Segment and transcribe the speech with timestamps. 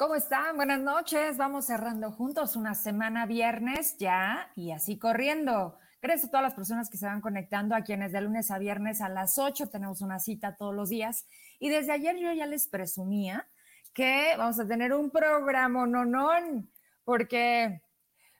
[0.00, 0.56] ¿Cómo están?
[0.56, 1.36] Buenas noches.
[1.36, 5.78] Vamos cerrando juntos una semana viernes ya y así corriendo.
[6.00, 9.02] Gracias a todas las personas que se van conectando, a quienes de lunes a viernes
[9.02, 11.26] a las 8 tenemos una cita todos los días.
[11.58, 13.46] Y desde ayer yo ya les presumía
[13.92, 16.72] que vamos a tener un programa nonón,
[17.04, 17.82] porque,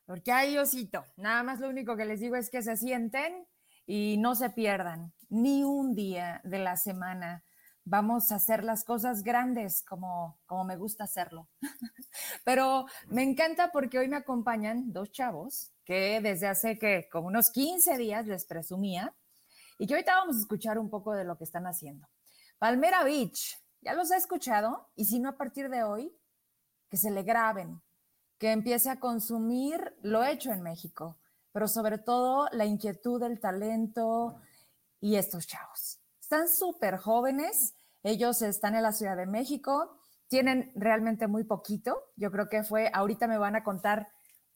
[0.06, 1.04] porque hay osito.
[1.18, 3.46] Nada más lo único que les digo es que se sienten
[3.84, 7.44] y no se pierdan ni un día de la semana
[7.84, 11.48] vamos a hacer las cosas grandes como, como me gusta hacerlo.
[12.44, 17.50] Pero me encanta porque hoy me acompañan dos chavos que desde hace que como unos
[17.50, 19.14] 15 días les presumía
[19.78, 22.08] y que ahorita vamos a escuchar un poco de lo que están haciendo.
[22.58, 26.14] Palmera Beach, ya los he escuchado y si no a partir de hoy,
[26.90, 27.80] que se le graben,
[28.38, 31.18] que empiece a consumir lo hecho en México,
[31.52, 34.40] pero sobre todo la inquietud, el talento
[35.00, 35.99] y estos chavos.
[36.30, 42.30] Están súper jóvenes, ellos están en la Ciudad de México, tienen realmente muy poquito, yo
[42.30, 44.06] creo que fue, ahorita me van a contar,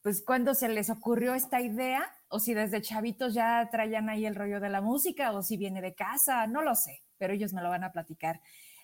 [0.01, 4.35] pues, cuándo se les ocurrió esta idea, o si desde chavitos ya traían ahí el
[4.35, 7.61] rollo de la música, o si viene de casa, no lo sé, pero ellos me
[7.61, 8.39] lo van a platicar.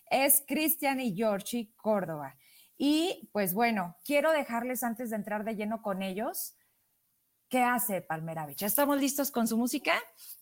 [0.10, 2.36] Es Cristian y Georgie Córdoba.
[2.78, 6.58] Y pues bueno, quiero dejarles antes de entrar de lleno con ellos,
[7.48, 8.64] ¿qué hace Palmera Beach?
[8.64, 9.94] ¿Estamos listos con su música?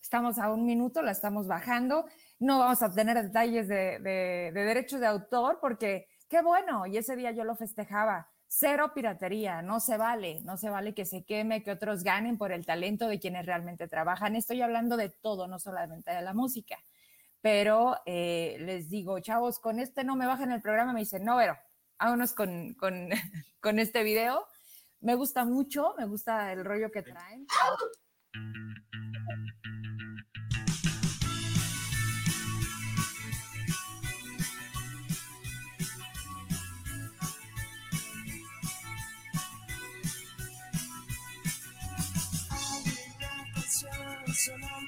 [0.02, 2.08] Estamos a un minuto, la estamos bajando.
[2.40, 7.16] No vamos a tener detalles de, de, derechos de autor porque qué bueno, y ese
[7.16, 8.30] día yo lo festejaba.
[8.48, 12.52] Cero piratería, no se vale, no se vale que se queme, que otros ganen por
[12.52, 14.36] el talento de quienes realmente trabajan.
[14.36, 16.78] Estoy hablando de todo, no solamente de la música.
[17.42, 20.94] Pero eh, les digo, chavos, con este no me bajen el programa.
[20.94, 21.58] Me dicen, no, pero
[22.00, 23.10] vámonos con, con,
[23.62, 24.48] con este video.
[25.02, 27.46] Me gusta mucho, me gusta el rollo que traen.
[44.30, 44.79] personal.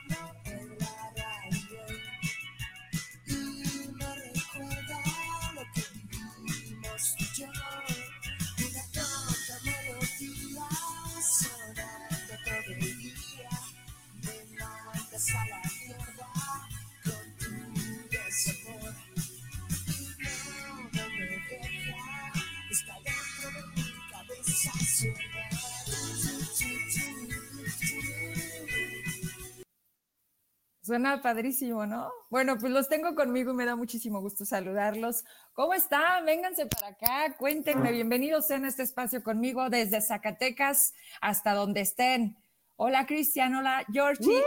[30.91, 32.12] Suena padrísimo, ¿no?
[32.29, 35.24] Bueno, pues los tengo conmigo y me da muchísimo gusto saludarlos.
[35.53, 36.25] ¿Cómo están?
[36.25, 42.35] Vénganse para acá, cuéntenme, bienvenidos en este espacio conmigo desde Zacatecas hasta donde estén.
[42.75, 44.44] Hola Cristian, hola Georgie.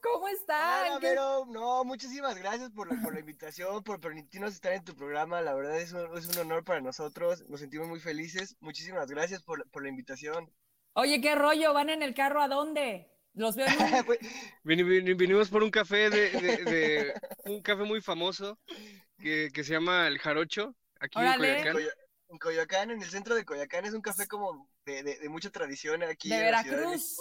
[0.00, 1.00] ¿Cómo están?
[1.00, 5.40] pero, no, muchísimas gracias por la, por la invitación, por permitirnos estar en tu programa.
[5.40, 7.44] La verdad es un, es un honor para nosotros.
[7.48, 8.54] Nos sentimos muy felices.
[8.60, 10.48] Muchísimas gracias por, por la invitación.
[10.92, 11.74] Oye, ¿qué rollo?
[11.74, 13.15] ¿Van en el carro a dónde?
[13.36, 13.66] Los veo.
[14.64, 17.14] Vinimos por un café de,
[17.44, 18.58] un café muy famoso
[19.18, 21.76] que, se llama El Jarocho, aquí en Coyoacán.
[22.28, 26.30] En Coyoacán, en el centro de Coyoacán, es un café como de, mucha tradición aquí.
[26.30, 27.18] De Veracruz.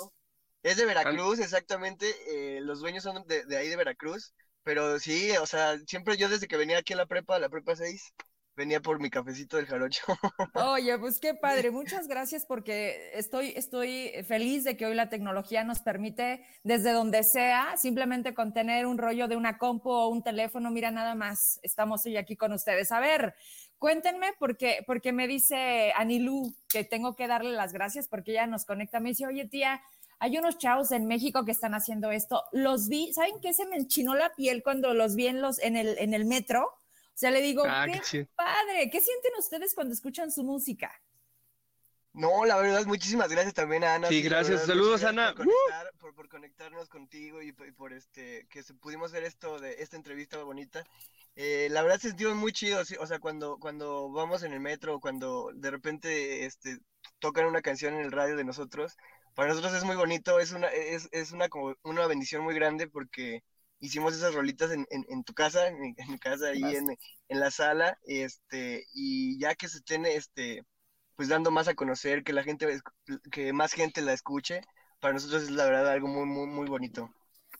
[0.64, 2.10] es de Veracruz, exactamente.
[2.30, 4.34] Eh, los dueños son de, ahí de Veracruz.
[4.64, 7.50] Pero sí, o sea, siempre yo desde que venía aquí a la prepa, a la
[7.50, 8.14] prepa 6,
[8.56, 10.04] venía por mi cafecito del jarocho.
[10.54, 15.64] Oye, pues qué padre, muchas gracias porque estoy, estoy feliz de que hoy la tecnología
[15.64, 20.24] nos permite desde donde sea, simplemente con tener un rollo de una compu o un
[20.24, 22.92] teléfono, mira nada más, estamos hoy aquí con ustedes.
[22.92, 23.36] A ver,
[23.78, 28.66] cuéntenme porque, porque me dice Anilú que tengo que darle las gracias porque ella nos
[28.66, 29.82] conecta, me dice, oye tía,
[30.18, 32.44] hay unos chavos en México que están haciendo esto.
[32.54, 33.54] Los vi, ¿saben qué?
[33.54, 36.72] Se me enchinó la piel cuando los vi en, los, en, el, en el metro
[37.16, 40.92] o sea, le digo, ah, qué, padre, ¿qué sienten ustedes cuando escuchan su música?
[42.12, 44.10] No, la verdad, muchísimas gracias también a Ana.
[44.10, 44.66] Sí, gracias.
[44.66, 45.34] Saludos, Ana.
[45.34, 50.84] Por, conectarnos contigo y, por este que pudimos ver esto de esta entrevista bonita.
[51.38, 55.00] Eh, la verdad se sentimos muy chidos, o sea, cuando, cuando vamos en el metro,
[55.00, 56.80] cuando de repente este,
[57.20, 58.98] tocan una canción en el radio de nosotros,
[59.36, 62.90] para nosotros es muy bonito, es una, es, es una, como una bendición muy grande
[62.90, 63.42] porque
[63.80, 67.98] hicimos esas rolitas en, en, tu casa, en mi, casa, ahí en, en, la sala,
[68.06, 70.64] este, y ya que se estén, este,
[71.16, 72.80] pues dando más a conocer, que la gente,
[73.32, 74.62] que más gente la escuche,
[75.00, 77.10] para nosotros es la verdad algo muy, muy, muy bonito.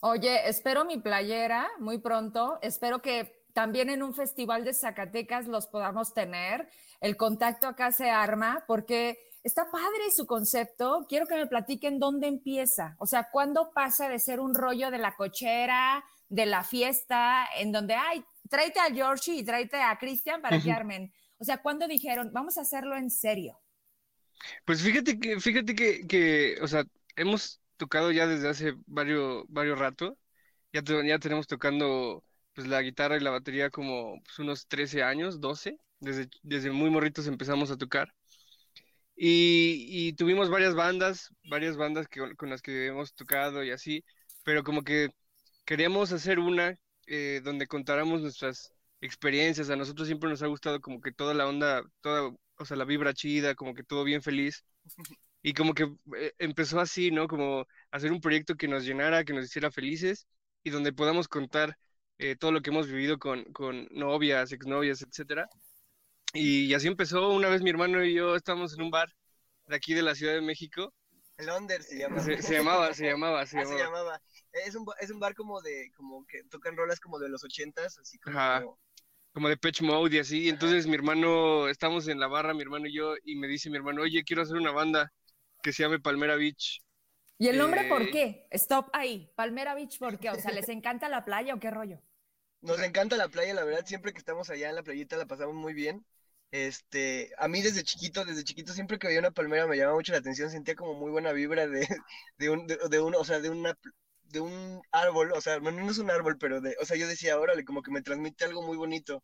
[0.02, 5.68] Oye, espero mi playera muy pronto, espero que también en un festival de Zacatecas los
[5.68, 6.68] podamos tener,
[7.00, 11.06] el contacto acá se arma, porque está padre su concepto.
[11.08, 12.96] Quiero que me platiquen dónde empieza.
[12.98, 17.72] O sea, cuándo pasa de ser un rollo de la cochera, de la fiesta, en
[17.72, 21.14] donde, ay, tráete a Georgie y tráete a Cristian para que armen.
[21.38, 23.62] O sea, ¿cuándo dijeron, vamos a hacerlo en serio?
[24.66, 26.84] Pues fíjate que, fíjate que, que o sea,
[27.16, 30.18] hemos tocado ya desde hace varios, varios rato.
[30.74, 35.40] Ya, ya tenemos tocando pues la guitarra y la batería como pues, unos 13 años,
[35.40, 35.78] 12.
[36.00, 38.14] Desde, desde muy morritos empezamos a tocar.
[39.16, 44.04] Y, tuvimos varias bandas, varias bandas que, con las que hemos tocado y así,
[44.44, 45.10] pero como que
[45.66, 46.76] queríamos hacer una
[47.08, 48.72] eh, donde contáramos nuestras
[49.02, 49.70] experiencias.
[49.70, 52.86] A nosotros siempre nos ha gustado como que toda la onda, toda, o sea, la
[52.86, 54.66] vibra chida, como que todo bien feliz.
[55.48, 55.84] Y como que
[56.18, 57.28] eh, empezó así, ¿no?
[57.28, 60.26] Como hacer un proyecto que nos llenara, que nos hiciera felices
[60.64, 61.78] y donde podamos contar
[62.18, 65.48] eh, todo lo que hemos vivido con, con novias, exnovias, etcétera.
[66.36, 67.32] Y así empezó.
[67.32, 69.10] Una vez mi hermano y yo estábamos en un bar
[69.68, 70.94] de aquí de la Ciudad de México.
[71.38, 72.24] El Under se llamaba.
[72.24, 74.22] Se, llamaba, se llamaba, se llamaba.
[74.52, 77.98] Es, un, es un bar como de, como que tocan rolas como de los ochentas,
[77.98, 78.78] así como...
[79.34, 80.50] Como de Pitch Mode y así.
[80.50, 83.76] Entonces mi hermano, estamos en la barra, mi hermano y yo, y me dice mi
[83.76, 85.12] hermano, oye, quiero hacer una banda
[85.62, 86.82] que se llame Palmera Beach.
[87.38, 88.48] ¿Y el nombre por eh, qué?
[88.52, 89.30] Stop ahí.
[89.36, 90.30] Palmera Beach, ¿por qué?
[90.30, 92.02] O sea, ¿les encanta la playa o qué rollo?
[92.62, 95.54] Nos encanta la playa, la verdad, siempre que estamos allá en la playita la pasamos
[95.54, 96.06] muy bien.
[96.52, 100.14] Este, a mí desde chiquito, desde chiquito siempre que veía una palmera me llamaba mucho
[100.14, 101.82] la atención, sentía como muy buena vibra de,
[102.38, 103.78] de un, de, uno, o sea, de una,
[104.24, 107.08] de un árbol, o sea, bueno, no es un árbol, pero de, o sea, yo
[107.08, 109.24] decía, órale, como que me transmite algo muy bonito.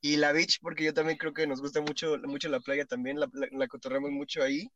[0.00, 3.20] Y la beach, porque yo también creo que nos gusta mucho, mucho la playa también,
[3.20, 4.68] la, la, cotorremos mucho ahí.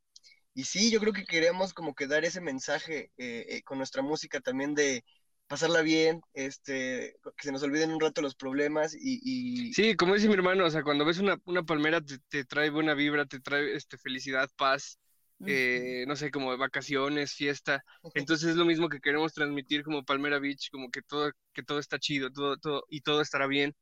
[0.53, 4.01] Y sí, yo creo que queremos como que dar ese mensaje eh, eh, con nuestra
[4.01, 5.03] música también de,
[5.47, 10.27] pasarla bien, este, que se nos olviden un rato los problemas y, Sí, como dice
[10.27, 13.75] mi hermano, o sea, cuando ves una, una palmera te, trae buena vibra, te trae
[13.75, 14.99] este, felicidad, paz,
[15.45, 17.83] eh, no sé, como vacaciones, fiesta.
[18.15, 21.79] Entonces es lo mismo que queremos transmitir como Palmera Beach, como que todo, que todo
[21.79, 23.75] está chido, todo, todo, y todo estará bien.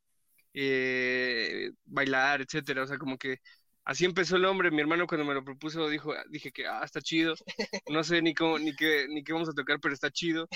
[0.54, 3.38] Eh, bailar, etcétera, o sea, como que
[3.86, 4.70] así empezó el hombre.
[4.70, 7.34] Mi hermano cuando me lo propuso dijo, dije que ah, está chido.
[7.88, 10.48] No sé ni cómo, ni qué, ni qué vamos a tocar, pero está chido.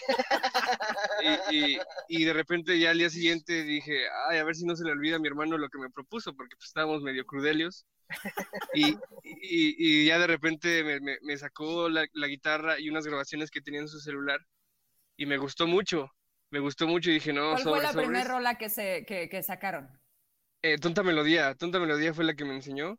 [1.50, 1.78] Y,
[2.08, 4.92] y, de repente ya al día siguiente dije, ay, a ver si no se le
[4.92, 7.86] olvida a mi hermano lo que me propuso, porque pues, estábamos medio crudelios.
[8.74, 13.60] Y, y ya de repente me, me, sacó la, la, guitarra y unas grabaciones que
[13.60, 14.40] tenía en su celular
[15.16, 16.10] y me gustó mucho.
[16.50, 19.42] Me gustó mucho y dije, no, ¿Cuál fue la primera rola que, se, que, que
[19.42, 19.88] sacaron?
[20.62, 21.54] Eh, Tonta Melodía.
[21.54, 22.98] Tonta Melodía fue la que me enseñó.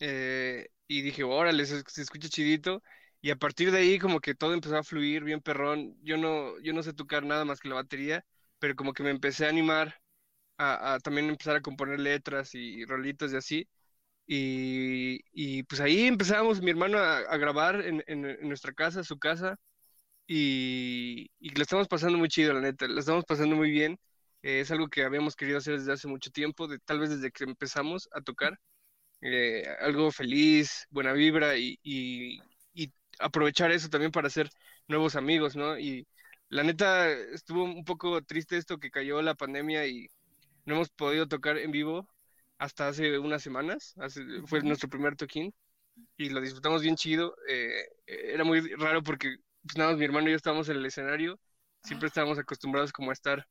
[0.00, 2.82] Eh, y dije, órale, se, se, escucha chidito.
[3.20, 5.96] Y a partir de ahí como que todo empezó a fluir bien perrón.
[6.02, 8.24] Yo no, yo no sé tocar nada más que la batería,
[8.58, 10.00] pero como que me empecé a animar
[10.58, 13.68] a, también empezar a componer letras y, rolitos y así.
[14.26, 19.58] Y, y, pues ahí empezamos mi hermano a, grabar en, en, nuestra casa, su casa.
[20.26, 22.86] Y, y lo estamos pasando muy chido, la neta.
[22.88, 23.98] Lo estamos pasando muy bien.
[24.42, 27.30] Eh, es algo que habíamos querido hacer desde hace mucho tiempo, de, tal vez desde
[27.32, 28.58] que empezamos a tocar.
[29.22, 32.40] Eh, algo feliz, buena vibra y, y,
[33.18, 34.50] aprovechar eso también para hacer
[34.88, 35.78] nuevos amigos, ¿no?
[35.78, 36.06] Y
[36.48, 40.08] la neta estuvo un poco triste esto que cayó la pandemia y
[40.64, 42.08] no hemos podido tocar en vivo
[42.58, 43.94] hasta hace unas semanas,
[44.46, 45.54] fue nuestro primer toquín
[46.16, 47.36] y lo disfrutamos bien chido.
[47.48, 51.38] Eh, era muy raro porque pues nada, mi hermano y yo estábamos en el escenario,
[51.82, 53.46] siempre estábamos acostumbrados como a estar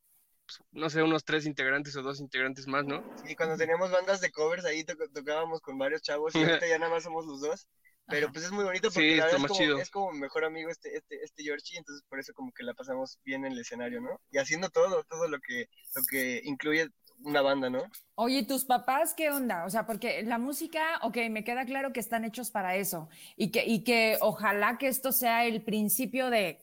[0.58, 3.02] pues, no sé, unos tres integrantes o dos integrantes más, ¿no?
[3.24, 6.92] Sí, cuando teníamos bandas de covers ahí tocábamos con varios chavos y ahorita ya nada
[6.92, 7.68] más somos los dos.
[8.08, 10.96] Pero pues es muy bonito porque la verdad es, como, es como mejor amigo este,
[10.96, 14.20] este, este Georgie, entonces por eso como que la pasamos bien en el escenario, ¿no?
[14.30, 16.88] Y haciendo todo, todo lo que, lo que incluye
[17.24, 17.82] una banda, ¿no?
[18.14, 19.64] Oye, ¿tus papás qué onda?
[19.64, 23.50] O sea, porque la música, ok, me queda claro que están hechos para eso y
[23.50, 26.60] que, y que ojalá que esto sea el principio de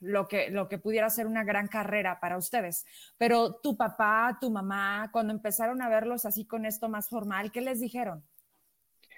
[0.00, 2.86] lo, que, lo que pudiera ser una gran carrera para ustedes.
[3.18, 7.60] Pero tu papá, tu mamá, cuando empezaron a verlos así con esto más formal, ¿qué
[7.60, 8.24] les dijeron?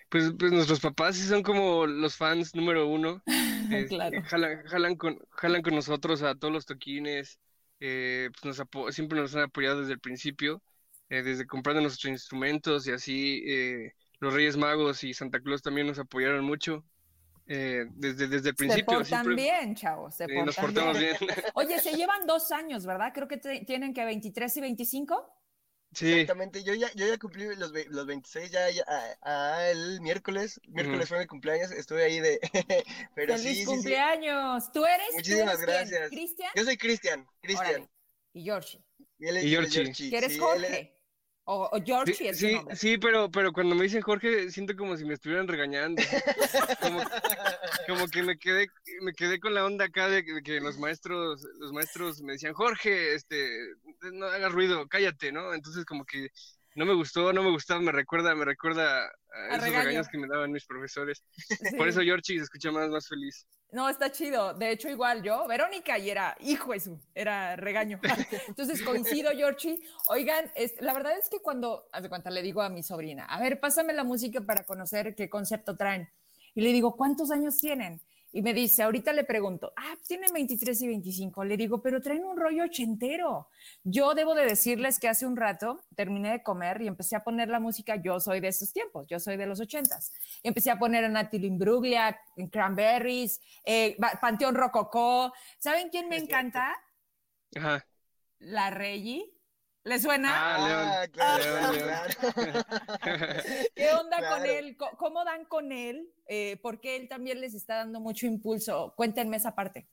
[0.08, 3.22] Pues, pues nuestros papás sí son como los fans número uno.
[3.70, 7.38] Este, jalan, con, jalan con nosotros a todos los toquines.
[7.80, 10.62] Eh, pues nos siempre nos han apoyado desde el principio,
[11.08, 13.42] eh, desde comprando nuestros instrumentos y así.
[13.46, 16.84] Eh, los Reyes Magos y Santa Claus también nos apoyaron mucho.
[17.46, 19.04] desde, desde el principio.
[19.04, 20.16] Se portan bien, chavos.
[20.16, 21.16] Se nos portamos bien.
[21.54, 23.12] Oye, se llevan dos años, ¿verdad?
[23.14, 25.38] Creo que tienen que 23 y 25.
[25.92, 26.12] Sí.
[26.12, 31.18] Exactamente, yo ya, yo ya cumplí los, los 26 ya, ya el miércoles, miércoles fue
[31.20, 32.38] mi cumpleaños, estuve ahí de...
[33.14, 34.70] pero ¡Feliz cumpleaños!
[34.70, 35.08] ¿Tú eres?
[35.14, 36.10] Muchísimas gracias.
[36.10, 36.50] ¿Cristian?
[36.54, 37.88] Yo soy Cristian, Cristian.
[38.34, 38.84] Y Georgie.
[39.18, 40.10] Y, Georgie.
[40.10, 40.97] ¿Que eres Jorge?
[41.50, 45.06] O, George sí, es sí, sí, pero, pero cuando me dicen Jorge, siento como si
[45.06, 46.02] me estuvieran regañando.
[47.86, 48.68] Como, que me quedé,
[49.00, 53.14] me quedé con la onda acá de, que los maestros, los maestros me decían, Jorge,
[53.14, 53.48] este,
[54.12, 55.54] no hagas ruido, cállate, ¿no?
[55.54, 56.28] Entonces como que
[56.78, 60.28] no me gustó, no me gustaba, me recuerda, me recuerda a, esos regaños que me
[60.28, 61.24] daban mis profesores.
[61.76, 63.48] Por eso Georgie se escucha más, más feliz.
[63.72, 64.54] No, está chido.
[64.54, 67.98] De hecho, igual yo, Verónica, y era hijo eso, era regaño.
[68.46, 69.80] Entonces coincido, Georgie.
[70.06, 73.40] Oigan, la verdad es que cuando, haz de cuenta, le digo a mi sobrina, a
[73.40, 76.08] ver, pásame la música para conocer qué concepto traen.
[76.54, 78.00] Y le digo, ¿cuántos años tienen?
[78.30, 81.44] Y me dice, ahorita le pregunto, ah, tienen 23 y 25.
[81.44, 83.48] Le digo, pero traen un rollo ochentero.
[83.84, 87.48] Yo debo de decirles que hace un rato terminé de comer y empecé a poner
[87.48, 87.96] la música.
[87.96, 90.12] Yo soy de esos tiempos, yo soy de los ochentas.
[90.42, 92.20] Empecé a poner a Natalie Imbruglia,
[92.50, 95.32] Cranberries, eh, Panteón Rococó.
[95.58, 96.76] ¿Saben quién me encanta?
[97.56, 97.86] Ajá.
[98.40, 99.37] La Reggie.
[99.88, 100.28] ¿Le suena?
[100.34, 100.88] Ah, León.
[100.92, 101.72] Ah, claro,
[103.74, 104.76] ¿Qué onda con él?
[104.98, 106.12] ¿Cómo dan con él?
[106.26, 108.92] Eh, porque él también les está dando mucho impulso.
[108.98, 109.88] Cuéntenme esa parte.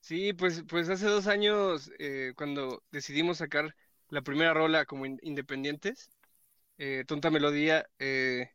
[0.00, 3.74] Sí, pues, pues hace dos años, eh, cuando decidimos sacar
[4.08, 6.10] la primera rola como independientes,
[6.78, 7.86] eh, Tonta Melodía,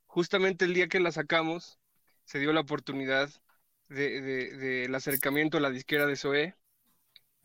[0.08, 1.78] justamente el día que la sacamos,
[2.26, 3.30] se dio la oportunidad
[3.90, 6.56] del acercamiento a la disquera de Zoé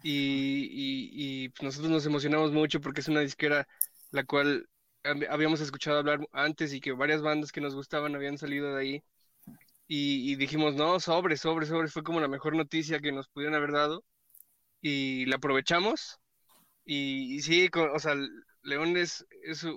[0.03, 3.67] y, nosotros nos emocionamos mucho porque es una disquera
[4.11, 4.69] la cual
[5.31, 9.05] habíamos escuchado hablar antes y que varias bandas que nos gustaban habían salido de ahí.
[9.89, 13.73] Y, dijimos, no, sobre, sobre, sobre, fue como la mejor noticia que nos pudieron haber
[13.73, 14.05] dado.
[14.81, 16.19] Y la aprovechamos.
[16.85, 18.15] Y, sí, o sea,
[18.63, 19.25] León es,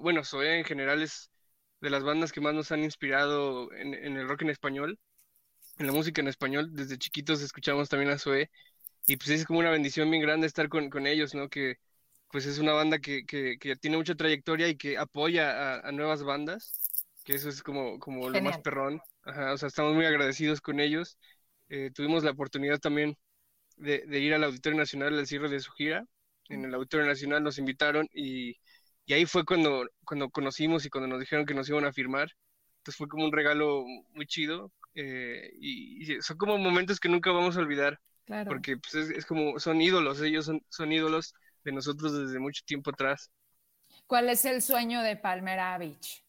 [0.01, 1.31] bueno, Zoe en general es
[1.81, 4.99] de las bandas que más nos han inspirado en, en, el rock en español,
[5.79, 6.69] en la música en español.
[6.73, 8.49] Desde chiquitos escuchamos también a Zoe
[9.07, 11.49] y pues es como una bendición bien grande estar con, con ellos, ¿no?
[11.49, 11.77] Que
[12.31, 15.91] pues es una banda que, que, que tiene mucha trayectoria y que apoya a, a
[15.91, 16.73] nuevas bandas,
[17.23, 19.01] que eso es como, como lo más perrón.
[19.23, 21.17] Ajá, o sea, estamos muy agradecidos con ellos.
[21.69, 23.17] Eh, tuvimos la oportunidad también
[23.77, 26.05] de, de, ir al Auditorio Nacional al cierre de su gira.
[26.49, 28.57] En el Auditorio Nacional nos invitaron y,
[29.05, 32.31] y ahí fue cuando, cuando conocimos y cuando nos dijeron que nos iban a firmar.
[32.77, 37.31] Entonces fue como un regalo muy chido eh, y, y, son como momentos que nunca
[37.31, 37.99] vamos a olvidar.
[38.47, 41.33] Porque pues, es, como, son ídolos, ellos son, son ídolos
[41.63, 43.31] de nosotros desde mucho tiempo atrás.
[44.05, 46.23] ¿Cuál es el sueño de Palmera Beach?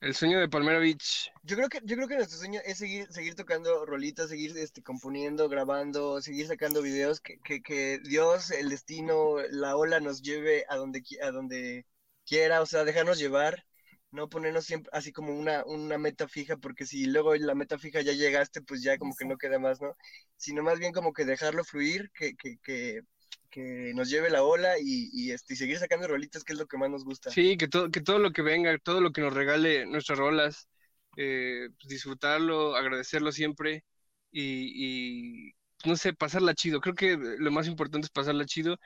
[0.00, 1.30] El sueño de Palmera Beach.
[1.42, 4.82] Yo creo que, yo creo que nuestro sueño es seguir, seguir tocando rolitas, seguir este,
[4.82, 10.64] componiendo, grabando, seguir sacando videos, que, que, que Dios, el destino, la ola nos lleve
[10.68, 11.84] a donde, a donde
[12.24, 13.66] quiera, o sea, dejarnos llevar
[14.12, 18.00] no ponernos siempre así como una, una meta fija, porque si luego la meta fija
[18.00, 19.96] ya llegaste, pues ya como que no queda más, ¿no?
[20.36, 23.02] Sino más bien como que dejarlo fluir, que, que, que,
[23.50, 26.78] que nos lleve la ola y, y, este, seguir sacando rolitas, que es lo que
[26.78, 27.30] más nos gusta.
[27.30, 30.68] Sí, que todo, que todo lo que venga, todo lo que nos regale nuestras rolas,
[31.16, 33.84] eh, pues disfrutarlo, agradecerlo siempre
[34.32, 35.52] y, y,
[35.84, 36.80] no sé, pasarla chido.
[36.80, 38.78] Creo que lo más importante es pasarla chido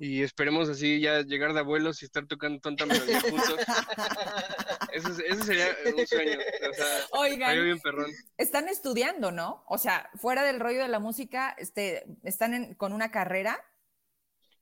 [0.00, 3.56] y esperemos así ya llegar de abuelos y estar tocando tanta melodía juntos.
[4.92, 6.38] Eso, sería un sueño.
[6.70, 8.10] O sea, Oigan, bien perrón.
[8.36, 9.64] están estudiando, ¿no?
[9.68, 13.58] O sea, fuera del rollo de la música, este, ¿están con una carrera?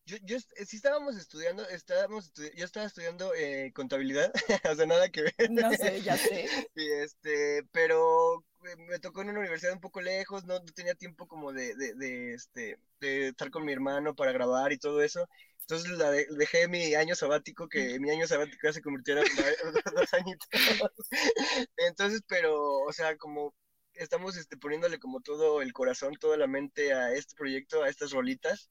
[0.06, 4.32] Yo, yo sí estábamos estudiando, estábamos yo estaba estudiando eh, contabilidad,
[4.70, 5.50] o sea, nada que ver.
[5.50, 6.48] No sé, ya sé.
[6.76, 8.55] y este, pero eh,
[8.88, 12.34] me tocó en una universidad un poco lejos, no, tenía tiempo como de, de, de,
[12.34, 15.28] este, de estar con mi hermano para grabar y todo eso.
[15.60, 19.24] Entonces la dejé mi año sabático, que mi año sabático ya se convirtió en
[19.96, 20.48] dos añitos.
[21.76, 23.54] Entonces, pero, o sea, como
[23.94, 28.12] estamos este, poniéndole como todo el corazón, toda la mente a este proyecto, a estas
[28.12, 28.70] rolitas.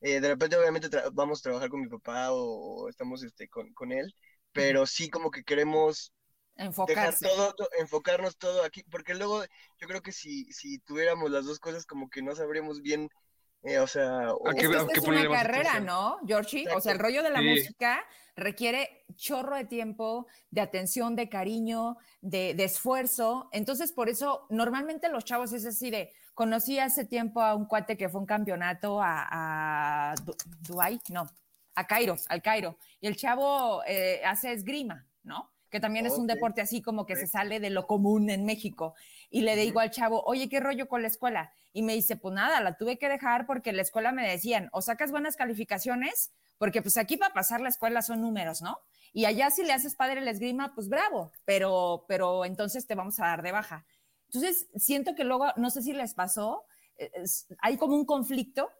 [0.00, 3.92] Eh, de repente, obviamente, vamos a trabajar con mi papá o, estamos este, con, con,
[3.92, 4.14] él,
[4.52, 6.12] pero sí como que queremos
[6.56, 7.26] Enfocarse.
[7.26, 9.44] Dejar todo, enfocarnos todo aquí, porque luego
[9.78, 13.10] yo creo que si, si tuviéramos las dos cosas, como que no sabríamos bien
[13.64, 16.68] eh, o sea, es, que es una carrera, ¿no, Georgie?
[16.74, 18.04] O sea, el rollo de la música
[18.36, 23.48] requiere chorro de tiempo, de atención, de cariño, de, de, esfuerzo.
[23.52, 27.96] Entonces, por eso, normalmente los chavos es así de, conocí hace tiempo a un cuate
[27.96, 30.14] que fue un campeonato a, a
[30.60, 31.26] Dubái, no,
[31.74, 32.76] a Cairo, al Cairo.
[33.00, 35.53] Y el chavo eh, hace esgrima, ¿no?
[35.74, 38.94] Que también es un deporte así como que se sale de lo común en México.
[39.28, 41.52] Y le digo al chavo, oye, ¿qué rollo con la escuela?
[41.72, 44.68] Y me dice, pues nada, la tuve que dejar porque en la escuela me decían,
[44.70, 48.78] o sacas buenas calificaciones, porque pues aquí para pasar la escuela son números, ¿no?
[49.12, 53.18] Y allá si le haces padre el esgrima, pues bravo, pero, pero entonces te vamos
[53.18, 53.84] a dar de baja.
[54.26, 56.66] Entonces, siento que luego, no sé si les pasó,
[56.98, 57.10] eh,
[57.58, 58.70] hay como un conflicto,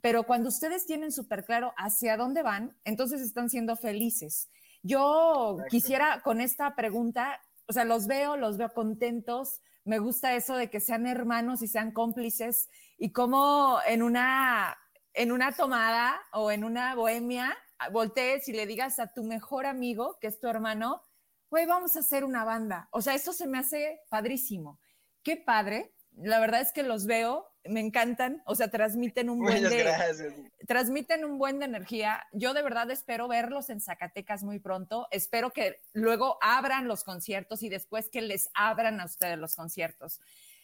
[0.00, 4.50] pero cuando ustedes tienen súper claro hacia dónde van, entonces están siendo felices
[4.86, 10.56] Yo quisiera con esta pregunta, o sea, los veo, los veo contentos, me gusta eso
[10.56, 14.76] de que sean hermanos y sean cómplices y como en una,
[15.14, 17.56] en una tomada o en una bohemia
[17.92, 21.02] voltees y le digas a tu mejor amigo, que es tu hermano,
[21.50, 22.88] güey, vamos a hacer una banda.
[22.90, 24.80] O sea, eso se me hace padrísimo.
[25.22, 25.94] Qué padre.
[26.12, 31.24] La verdad es que los veo, me encantan, o sea, transmiten un buen de transmiten
[31.24, 32.26] un buen de energía.
[32.32, 35.08] Yo de verdad espero verlos en Zacatecas muy pronto.
[35.10, 40.20] Espero que luego abran los conciertos y después que les abran a ustedes los conciertos.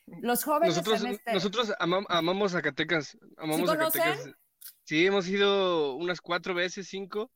[0.06, 4.30] Los jóvenes nosotros, este nosotros amamos Zacatecas, amamos Zacatecas.
[4.84, 7.30] Sí, hemos ido unas cuatro veces, cinco,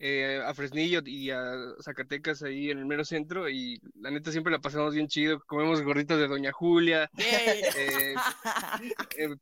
[0.00, 4.52] eh, a Fresnillo y a Zacatecas ahí en el mero centro y la neta siempre
[4.52, 8.14] la pasamos bien chido, comemos gorritos de Doña Julia, eh,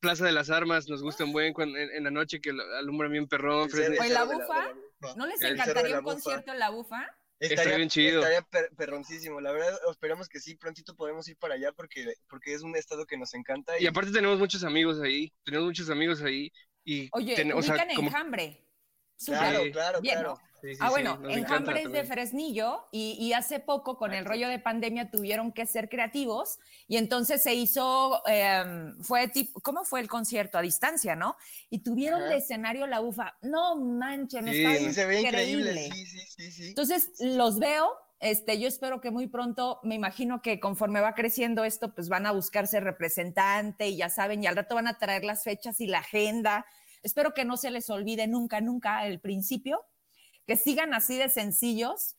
[0.00, 3.68] Plaza de las Armas nos gusta un buen en, la noche que alumbra bien perrón.
[3.70, 4.72] ¿O la bufa?
[5.16, 7.06] ¿No les encantaría un concierto en la bufa?
[7.38, 8.20] Estaría, bien chido.
[8.20, 8.46] Estaría
[8.76, 9.42] perroncísimo.
[9.42, 13.04] La verdad, esperamos que sí, prontito podemos ir para allá porque, porque es un estado
[13.04, 13.78] que nos encanta.
[13.78, 13.84] Y...
[13.84, 16.50] y aparte tenemos muchos amigos ahí, tenemos muchos amigos ahí.
[16.82, 18.65] Y Oye, o sea, Enjambre.
[19.24, 20.38] Claro, claro, claro.
[20.80, 25.52] ah, bueno, Enjambre es de Fresnillo y, hace poco con el rollo de pandemia tuvieron
[25.52, 30.58] que ser creativos y entonces se hizo, em, fue tipo, ¿cómo fue el concierto?
[30.58, 31.36] A distancia, ¿no?
[31.70, 33.36] Y tuvieron de escenario la ufa.
[33.42, 35.90] No manchen, sí, se ve increíble.
[35.92, 36.68] Sí, sí, sí, sí.
[36.68, 41.64] Entonces los veo, este, yo espero que muy pronto, me imagino que conforme va creciendo
[41.64, 45.24] esto, pues van a buscarse representante y ya saben, y al rato van a traer
[45.24, 46.66] las fechas y la agenda.
[47.06, 49.86] Espero que no se les olvide nunca, nunca el principio,
[50.44, 52.16] que sigan así de sencillos,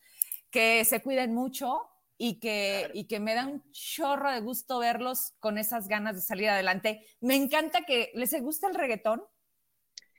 [0.49, 1.81] que se cuiden mucho
[2.17, 6.21] y que, y que me da un chorro de gusto verlos con esas ganas de
[6.21, 7.05] salir adelante.
[7.19, 9.21] Me encanta que les gusta el reggaetón.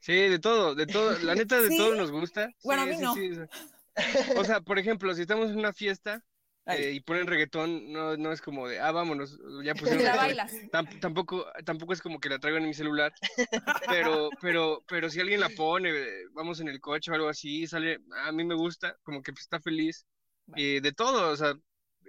[0.03, 2.51] Sí, de todo, de todo, la neta de todo nos gusta.
[2.63, 3.15] Bueno, a mí no.
[4.37, 6.23] O sea, por ejemplo, si estamos en una fiesta
[6.69, 10.05] eh, y ponen reggaetón, no, no es como de, ah, vámonos, ya pusieron.
[10.05, 10.53] La bailas.
[11.01, 13.13] tampoco, tampoco es como que la traigo en mi celular,
[13.89, 15.93] pero, pero, pero si alguien la pone,
[16.33, 19.61] vamos en el coche o algo así, sale, a mí me gusta, como que está
[19.61, 20.07] feliz.
[20.57, 21.55] y de todo, o sea,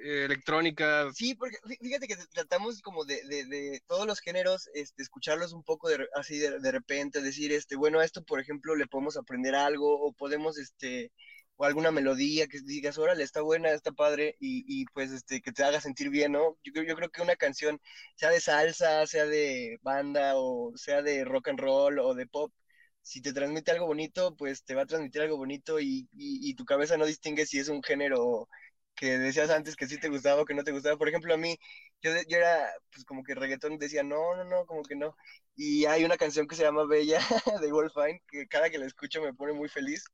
[0.02, 1.12] eh, electrónica.
[1.14, 5.64] Sí, porque fíjate que tratamos como de, de, de todos los géneros, este, escucharlos un
[5.64, 9.18] poco de, así de, de repente, decir, este, bueno, a esto, por ejemplo, le podemos
[9.18, 11.12] aprender algo o podemos, este,
[11.60, 15.52] o alguna melodía que digas, órale, está buena, está padre, y, y pues este, que
[15.52, 16.58] te haga sentir bien, ¿no?
[16.64, 17.82] Yo, yo creo que una canción,
[18.16, 22.54] sea de salsa, sea de banda, o sea de rock and roll, o de pop,
[23.02, 26.66] si te transmite algo bonito, pues te va a transmitir algo bonito y, y, tu
[26.66, 28.48] cabeza no distingue si es un género
[28.96, 30.98] que decías antes que sí te gustaba o que no te gustaba.
[30.98, 31.58] Por ejemplo, a mí,
[32.02, 35.16] yo, yo era, pues como que reggaetón decía, no, no, no, como que no.
[35.56, 37.20] Y hay una canción que se llama Bella
[37.62, 40.06] de Wolfine, que cada que la escucho me pone muy feliz.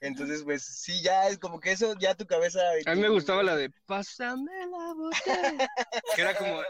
[0.00, 2.60] Entonces, pues sí, ya es como que eso, ya tu cabeza.
[2.86, 5.68] A mí me gustaba la de Pásame la botella.
[6.14, 6.60] que era como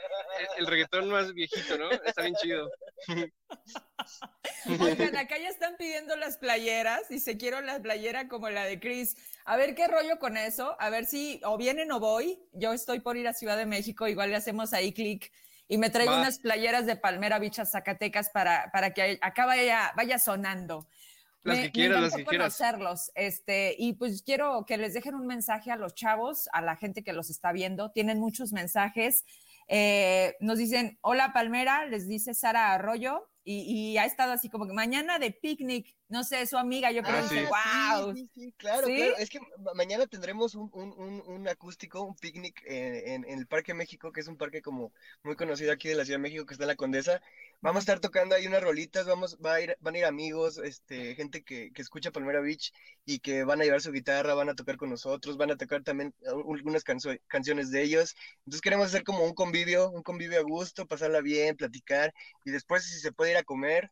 [0.56, 1.90] el, reggaetón más viejito, ¿no?
[1.90, 2.70] Está bien chido.
[4.80, 8.78] Oigan, acá ya están pidiendo las playeras y se quiero la playera como la de
[8.78, 9.16] Chris.
[9.44, 12.40] A ver qué rollo con eso, a ver si o vienen o voy.
[12.52, 15.32] Yo estoy por ir a Ciudad de México, igual le hacemos ahí clic
[15.66, 20.18] y me traigo unas playeras de Palmera Bichas Zacatecas para, para que acá vaya, vaya
[20.18, 20.86] sonando.
[21.44, 22.56] Las que quieras, las que quieras.
[22.56, 26.76] conocerlos, este, y pues quiero que les dejen un mensaje a los chavos, a la
[26.76, 27.90] gente que los está viendo.
[27.90, 29.24] Tienen muchos mensajes.
[29.68, 34.72] Eh, nos dicen, hola Palmera, les dice Sara Arroyo, y, ha estado así como que
[34.72, 38.14] mañana de picnic, no sé, su amiga, yo creo que wow.
[38.14, 39.40] Sí, sí, claro, claro, es que
[39.74, 44.28] mañana tendremos un, un, un, acústico, un picnic en, en, el Parque México, que es
[44.28, 44.92] un parque como
[45.24, 47.20] muy conocido aquí de la Ciudad de México, que está en la Condesa,
[47.64, 50.58] Vamos a estar tocando ahí unas rolitas, vamos, va a ir, van a ir amigos,
[50.58, 52.74] este, gente que, que escucha Palmera Beach
[53.06, 55.82] y que van a llevar su guitarra, van a tocar con nosotros, van a tocar
[55.82, 58.14] también algunas canciones de ellos.
[58.40, 62.12] Entonces queremos hacer como un convivio, un convivio a gusto, pasarla bien, platicar
[62.44, 63.90] y después si se puede ir a comer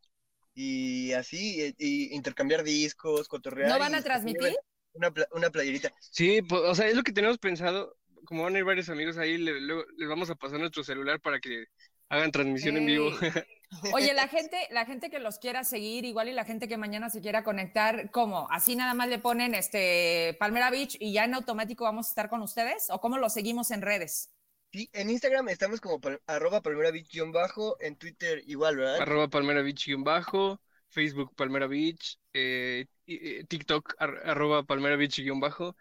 [0.54, 3.70] y así, y, intercambiar discos, cotorrear.
[3.70, 4.54] ¿No van a transmitir?
[4.94, 5.92] Una, una playerita.
[6.00, 9.16] Sí, pues, o sea, es lo que tenemos pensado, como van a ir varios amigos
[9.16, 11.66] ahí, le, les vamos a pasar nuestro celular para que
[12.08, 13.10] hagan transmisión en vivo.
[13.94, 17.08] Oye, la gente, la gente que los quiera seguir, igual y la gente que mañana
[17.08, 18.46] se quiera conectar, ¿cómo?
[18.50, 22.28] ¿Así nada más le ponen este Palmera Beach y ya en automático vamos a estar
[22.28, 22.90] con ustedes?
[22.90, 24.30] ¿O cómo lo seguimos en redes?
[24.72, 29.02] Sí, en Instagram estamos como arroba Palmera Beach-bajo, en Twitter igual, ¿verdad?
[29.02, 35.76] Arroba Palmera Beach-bajo, Facebook Palmera Beach, eh, eh, TikTok arroba Palmera Beach-bajo.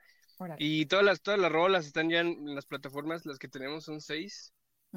[0.57, 4.01] Y todas las, todas las rolas están ya en las plataformas, las que tenemos son
[4.01, 4.53] seis.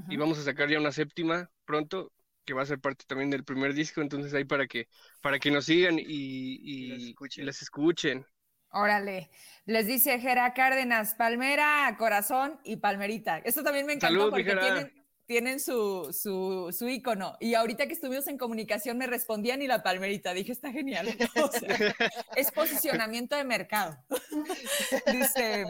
[0.08, 2.10] Y vamos a sacar ya una séptima pronto,
[2.44, 4.88] que va a ser parte también del primer disco, entonces ahí para que,
[5.20, 8.26] para que nos sigan y, y, las escuchen.
[8.74, 9.30] Órale.
[9.66, 13.38] Les dice Jera Cárdenas, Palmera, Corazón y Palmerita.
[13.38, 14.92] Esto también me encantó porque tienen,
[15.26, 17.36] tienen su, su, su icono.
[17.40, 20.34] Y ahorita que estuvimos en comunicación me respondían y la palmerita.
[20.34, 21.06] Dije, está genial.
[22.36, 23.96] es posicionamiento de mercado.
[25.12, 25.66] Dice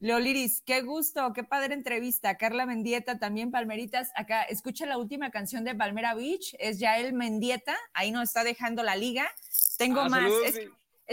[0.00, 2.36] Leoliris, qué gusto, qué padre entrevista.
[2.36, 4.10] Carla Mendieta, también Palmeritas.
[4.16, 6.56] Acá, escucha la última canción de Palmera Beach.
[6.58, 7.76] Es Yael Mendieta.
[7.94, 9.30] Ahí nos está dejando la liga.
[9.78, 10.32] Tengo ah, más.
[10.44, 10.60] Es,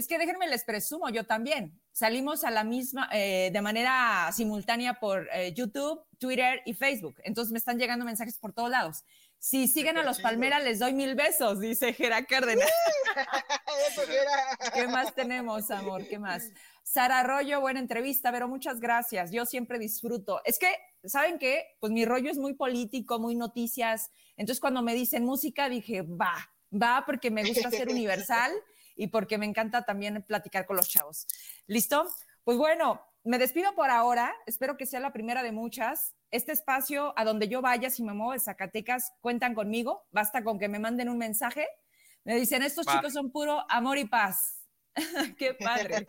[0.06, 1.80] que déjenme les presumo, yo también.
[1.92, 7.16] Salimos a la misma, eh, de manera simultánea por eh, YouTube, Twitter y Facebook.
[7.24, 9.04] Entonces me están llegando mensajes por todos lados.
[9.40, 12.70] Si siguen a los Palmeras, les doy mil besos, dice Gera Cárdenas.
[14.74, 16.08] ¿Qué más tenemos, amor?
[16.08, 16.44] ¿Qué más?
[16.84, 19.32] Sara Arroyo, buena entrevista, pero muchas gracias.
[19.32, 20.42] Yo siempre disfruto.
[20.46, 20.74] Es que,
[21.06, 21.76] ¿saben qué?
[21.80, 24.12] Pues mi rollo es muy político, muy noticias.
[24.38, 26.34] Entonces, cuando me dicen música, dije, va,
[26.72, 28.52] va, porque me gusta ser universal
[28.98, 31.28] y porque me encanta también platicar con los chavos.
[31.68, 32.08] ¿Listo?
[32.44, 34.34] Pues bueno, me despido por ahora.
[34.46, 36.16] Espero que sea la primera de muchas.
[36.32, 40.06] Este espacio, a donde yo vaya, si me muevo de Zacatecas, cuentan conmigo.
[40.12, 41.68] Basta con que me manden un mensaje.
[42.24, 44.58] Me dicen, estos chicos son puro amor y paz.
[45.38, 46.06] qué padre.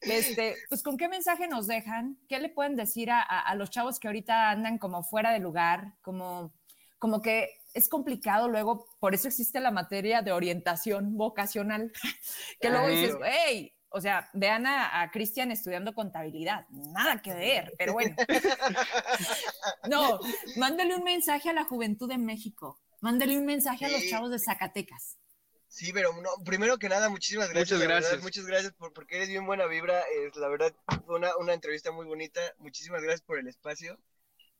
[0.00, 2.18] Este, pues, ¿con qué mensaje nos dejan?
[2.28, 5.94] ¿Qué le pueden decir a, los chavos que ahorita andan como fuera de lugar?
[6.00, 6.52] Como,
[6.98, 11.92] como que es complicado luego, por eso existe la materia de orientación vocacional,
[12.60, 17.92] que luego dices, hey, o sea, vean a, Cristian estudiando contabilidad, nada que ver, pero
[17.92, 18.14] bueno.
[19.90, 20.20] no,
[20.56, 24.38] mándale un mensaje a la juventud de México, mándale un mensaje a los chavos de
[24.38, 25.18] Zacatecas.
[25.66, 27.78] Sí, pero no, primero que nada, muchísimas gracias.
[27.78, 28.22] Muchas gracias.
[28.22, 30.02] muchas gracias por, porque eres bien buena vibra.
[30.02, 30.74] Es, la verdad,
[31.06, 32.40] fue una, una entrevista muy bonita.
[32.58, 33.96] Muchísimas gracias por el espacio.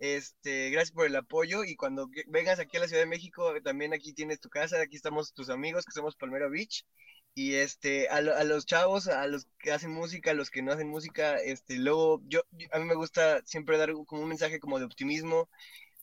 [0.01, 3.93] Este, gracias por el apoyo y cuando vengas aquí a la Ciudad de México, también
[3.93, 6.87] aquí tienes tu casa, aquí estamos tus amigos que somos Palmera Beach
[7.35, 10.73] y este, a, a, los chavos, a los que hacen música, a los que no
[10.73, 12.41] hacen música, este, luego yo,
[12.73, 15.51] a mí me gusta siempre dar como un mensaje como de optimismo,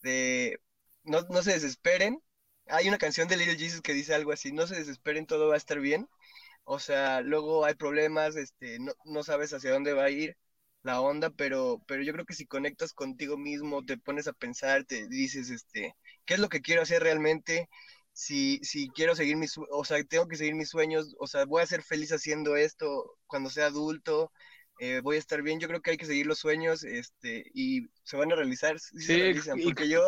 [0.04, 0.62] de
[1.04, 2.22] no, no se desesperen.
[2.68, 5.56] Hay una canción de Little Jesus que dice algo así, no se desesperen, todo va
[5.56, 6.08] a estar bien.
[6.66, 10.38] O sea, luego hay problemas, este, no, no sabes hacia dónde va a ir
[10.84, 14.86] la onda, pero, pero yo creo que si conectas contigo mismo, te pones a pensar,
[14.86, 17.70] te dices, este, ¿qué es lo que quiero hacer realmente?
[18.18, 21.62] si, si quiero seguir mis, o sea, tengo que seguir mis sueños, o sea, voy
[21.62, 24.32] a ser feliz haciendo esto cuando sea adulto,
[24.80, 27.88] eh, voy a estar bien, yo creo que hay que seguir los sueños, este, y
[28.02, 30.02] se van a realizar, sí, se realizan, porque yo,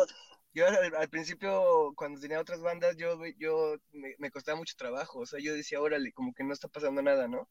[0.52, 5.38] yo al, principio, cuando tenía otras bandas, yo, yo me, costaba mucho trabajo, o sea,
[5.38, 7.48] yo decía, órale, como que no está pasando nada, ¿no?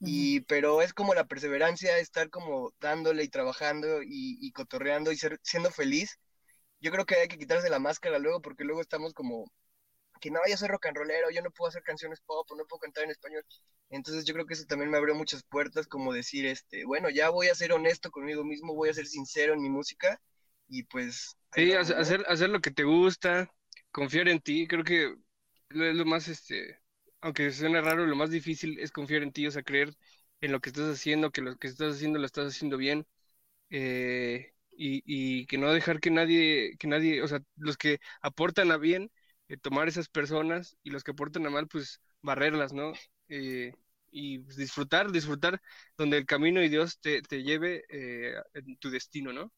[0.00, 5.16] Y, pero es como la perseverancia, estar como dándole y trabajando y, y cotorreando y
[5.16, 6.18] ser, siendo feliz.
[6.80, 9.50] Yo creo que hay que quitarse la máscara luego porque luego estamos como
[10.20, 12.80] que no, yo soy rock and rollero, yo no puedo hacer canciones pop, no puedo
[12.80, 13.44] cantar en español.
[13.90, 17.30] Entonces yo creo que eso también me abrió muchas puertas, como decir, este, bueno, ya
[17.30, 20.20] voy a ser honesto conmigo mismo, voy a ser sincero en mi música
[20.68, 21.36] y pues...
[21.54, 23.50] Sí, hacer, hacer lo que te gusta,
[23.90, 26.80] confiar en ti, creo que es lo más, este,
[27.20, 29.94] aunque suene raro, lo más difícil es confiar en ti, o sea, creer
[30.40, 33.06] en lo que estás haciendo, que lo que estás haciendo lo estás haciendo bien.
[33.70, 38.76] Eh, y, que no dejar que nadie, que nadie, o sea, los que aportan a
[38.76, 39.10] bien,
[39.48, 42.92] eh, tomar esas personas y los que aportan a mal, pues barrerlas, ¿no?
[43.28, 43.72] Eh,
[44.10, 45.60] y pues, disfrutar, disfrutar
[45.96, 47.84] donde el camino y Dios te, lleve
[48.54, 49.52] en tu destino, ¿no?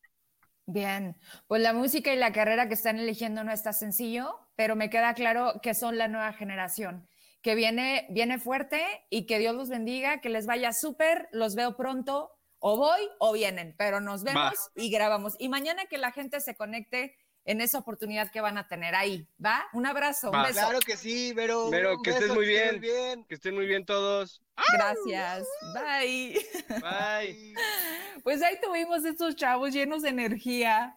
[0.67, 1.17] Bien,
[1.47, 5.15] pues la música y la carrera que están eligiendo no está sencillo, pero me queda
[5.15, 7.09] claro que son la nueva generación,
[7.43, 11.77] que viene, viene fuerte y que Dios los bendiga, que les vaya súper, los veo
[11.77, 15.37] pronto, o voy o vienen, pero nos vemos y grabamos.
[15.39, 17.17] Y mañana que la gente se conecte
[17.49, 19.27] en esa oportunidad que van a tener ahí.
[19.43, 19.67] ¿Va?
[19.73, 20.61] Un abrazo, un beso.
[20.61, 21.69] Claro que sí, pero.
[21.71, 22.81] Pero que estés muy bien,
[23.27, 24.43] Que estén muy bien todos.
[24.73, 25.47] Gracias.
[25.75, 26.39] Bye.
[26.69, 27.55] Bye.
[28.23, 30.95] Pues ahí tuvimos estos chavos llenos de energía.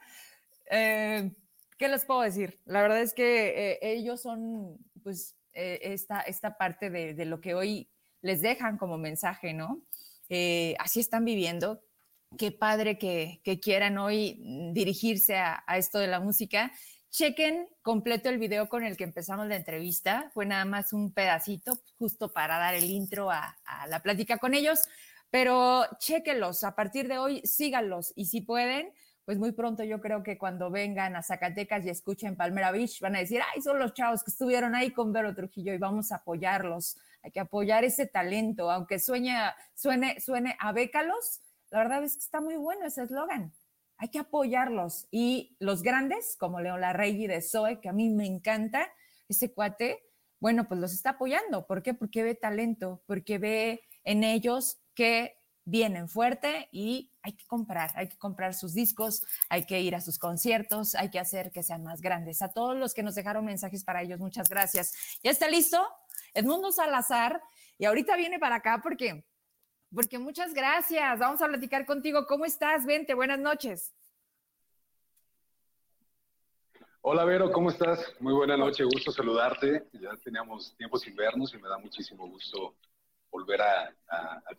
[0.69, 1.31] Eh,
[1.77, 2.59] ¿Qué les puedo decir?
[2.65, 7.41] La verdad es que eh, ellos son, pues, eh, esta, esta parte de, de, lo
[7.41, 7.89] que hoy
[8.21, 9.81] les dejan como mensaje, ¿no?
[10.79, 11.81] así están viviendo
[12.37, 14.37] qué padre que, quieran hoy
[14.73, 16.71] dirigirse a, esto de la música.
[17.09, 20.31] Chequen completo el video con el que empezamos la entrevista.
[20.33, 24.79] Fue nada más un pedacito justo para dar el intro a, la plática con ellos,
[25.29, 26.63] pero chequenlos.
[26.63, 28.93] A partir de hoy, síganlos y si pueden,
[29.25, 33.15] pues muy pronto yo creo que cuando vengan a Zacatecas y escuchen Palmera Beach, van
[33.15, 36.17] a decir, ay, son los chavos que estuvieron ahí con Vero Trujillo y vamos a
[36.17, 36.97] apoyarlos.
[37.23, 39.35] Hay que apoyar ese talento, aunque sueñe,
[39.75, 43.53] suene, suene a bécalos, la verdad es que está muy bueno ese eslogan.
[43.97, 45.07] Hay que apoyarlos.
[45.11, 48.91] Y los grandes, como León Larregui de Zoe, que a mí me encanta,
[49.29, 50.03] ese cuate,
[50.39, 51.65] bueno, pues los está apoyando.
[51.67, 51.93] ¿Por qué?
[51.93, 58.09] Porque ve talento, porque ve en ellos que vienen fuerte y hay que comprar, hay
[58.09, 61.83] que comprar sus discos, hay que ir a sus conciertos, hay que hacer que sean
[61.83, 62.41] más grandes.
[62.41, 65.19] A todos los que nos dejaron mensajes para ellos, muchas gracias.
[65.23, 65.85] ¿Ya está listo?
[66.33, 67.41] Edmundo Salazar,
[67.77, 69.25] y ahorita viene para acá porque,
[69.93, 71.17] porque muchas gracias.
[71.17, 72.27] Vamos a platicar contigo.
[72.27, 72.85] ¿Cómo estás?
[72.85, 73.91] Vente, buenas noches.
[77.01, 78.13] Hola Vero, ¿cómo estás?
[78.19, 79.87] Muy buena noche, gusto saludarte.
[79.93, 82.75] Ya teníamos tiempo sin vernos y me da muchísimo gusto
[83.31, 83.93] volver a,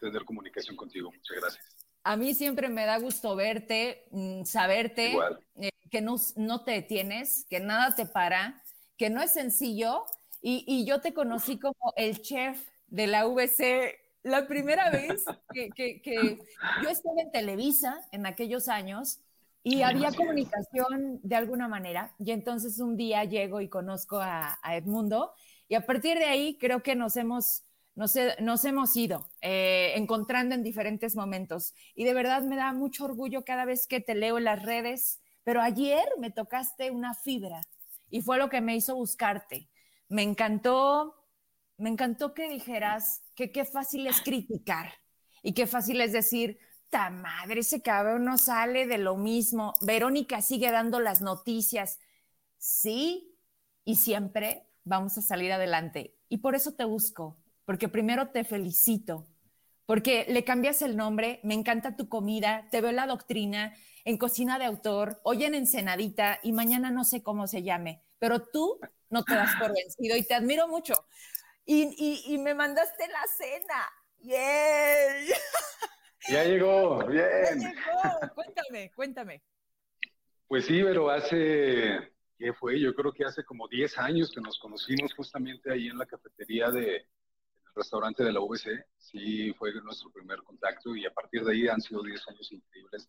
[0.01, 1.13] tener comunicación contigo.
[1.13, 1.65] Muchas gracias.
[2.03, 5.15] A mí siempre me da gusto verte, mm, saberte
[5.61, 8.63] eh, que no, no te detienes, que nada te para,
[8.97, 10.05] que no es sencillo.
[10.41, 15.71] Y, y yo te conocí como el chef de la VC la primera vez que,
[15.71, 16.39] que, que,
[16.83, 19.21] yo estuve en Televisa en aquellos años
[19.65, 22.15] y había comunicación de alguna manera.
[22.19, 25.33] Y entonces un día llego y conozco a, a Edmundo
[25.69, 30.63] y a partir de ahí creo que nos hemos nos, hemos ido eh, encontrando en
[30.63, 31.75] diferentes momentos.
[31.95, 35.21] Y de verdad me da mucho orgullo cada vez que te leo en las redes,
[35.45, 37.61] pero ayer me tocaste una fibra
[38.11, 39.69] y fue lo que me hizo buscarte.
[40.09, 41.15] Me encantó,
[41.77, 44.93] me encantó que dijeras que qué fácil es criticar
[45.43, 46.59] y qué fácil es decir,
[46.91, 49.75] ta madre, ese cabrón no sale de lo mismo.
[49.81, 51.99] Verónica sigue dando las noticias.
[52.59, 53.35] Sí,
[53.85, 56.15] y siempre vamos a salir adelante.
[56.29, 57.39] Y por eso te busco,
[57.73, 59.27] porque primero te felicito,
[59.87, 64.59] porque le cambias el nombre, me encanta tu comida, te veo la doctrina, en cocina
[64.59, 69.25] de autor, hoy en Ensenadita y mañana no sé cómo se llame, pero tú no
[69.25, 71.07] te das por vencido y te admiro mucho.
[71.65, 73.91] Y, y, me mandaste la cena.
[74.19, 75.29] ¡Yay!
[76.29, 77.25] Ya llegó, bien.
[77.59, 78.35] Ya llegó.
[78.35, 79.43] Cuéntame, cuéntame.
[80.47, 82.79] Pues sí, pero hace, ¿qué fue?
[82.79, 86.71] Yo creo que hace como 10 años que nos conocimos justamente ahí en la cafetería
[86.71, 87.07] de,
[87.75, 91.81] restaurante de la VC, sí fue nuestro primer contacto y a partir de ahí han
[91.81, 93.09] sido 10 años increíbles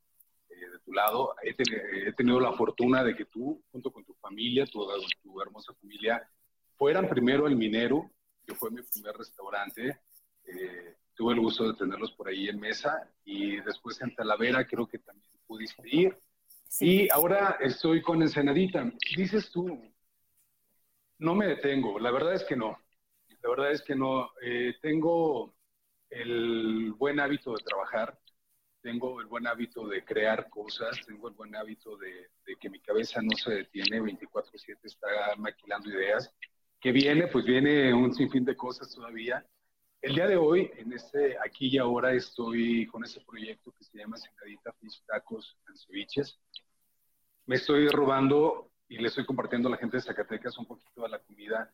[0.49, 1.35] eh, de tu lado.
[1.41, 4.87] He, tenido la fortuna de que tú, junto con tu familia, tu,
[5.21, 6.27] tu hermosa familia,
[6.77, 8.11] fueran primero el Minero,
[8.45, 9.99] que fue mi primer restaurante.
[10.45, 14.87] Eh, tuve el gusto de tenerlos por ahí en mesa y después en Talavera creo
[14.87, 16.17] que también pudiste ir.
[16.79, 18.91] Y ahora estoy con Ensenadita.
[19.15, 19.79] Dices tú,
[21.19, 22.77] no me detengo, la verdad es que no.
[23.43, 24.31] La verdad es que no.
[24.41, 25.53] Eh, tengo
[26.09, 28.17] el buen hábito de trabajar,
[28.81, 32.29] tengo el buen hábito de crear cosas, tengo el buen hábito de,
[32.59, 36.33] que mi cabeza no se detiene, 24/7 está maquilando ideas.
[36.79, 37.27] que viene?
[37.27, 39.45] Pues viene un sinfín de cosas todavía.
[40.01, 43.97] El día de hoy, en este aquí y ahora, estoy con ese proyecto que se
[43.97, 46.39] llama Senadita Fish Tacos and Ceviches.
[47.45, 51.09] Me estoy robando y le estoy compartiendo a la gente de Zacatecas un poquito de
[51.09, 51.73] la comida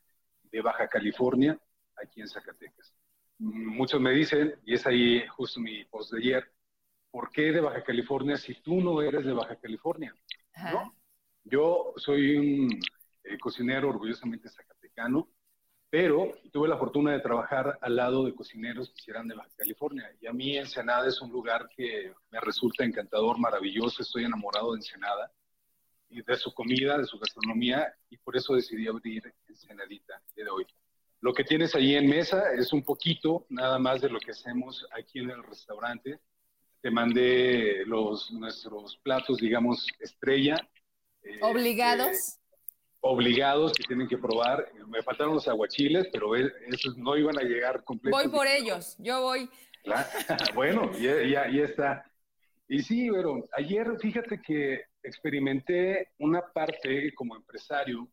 [0.51, 1.57] de Baja California,
[1.95, 2.93] aquí en Zacatecas.
[3.37, 6.51] Muchos me dicen, y es ahí justo mi post de ayer,
[7.11, 10.13] ¿por qué de Baja California si tú no eres de Baja California?
[11.43, 12.79] Yo soy un
[13.23, 15.29] eh, cocinero orgullosamente zacatecano,
[15.89, 20.11] pero tuve la fortuna de trabajar al lado de cocineros que eran de Baja California.
[20.21, 24.79] Y a mí Ensenada es un lugar que me resulta encantador, maravilloso, estoy enamorado de
[24.79, 25.31] Ensenada
[26.09, 30.65] de su comida, de su gastronomía, y por eso decidí abrir Ensenadita de hoy.
[31.21, 34.85] Lo que tienes ahí en mesa es un poquito nada más de lo que hacemos
[34.97, 36.19] aquí en el restaurante.
[36.81, 40.55] Te mandé los, nuestros platos, digamos, estrella.
[41.23, 42.39] Eh, ¿Obligados?
[43.01, 44.71] obligados que tienen que probar.
[44.87, 48.21] Me faltaron los aguachiles, pero esos no iban a llegar completos.
[48.21, 49.49] Voy por ellos, yo voy.
[50.55, 52.11] bueno, ya, ya, ya está.
[52.67, 58.07] Y sí, pero ayer fíjate que experimenté una parte como empresario,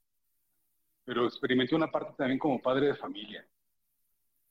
[1.05, 3.47] pero experimenté una parte también como padre de familia.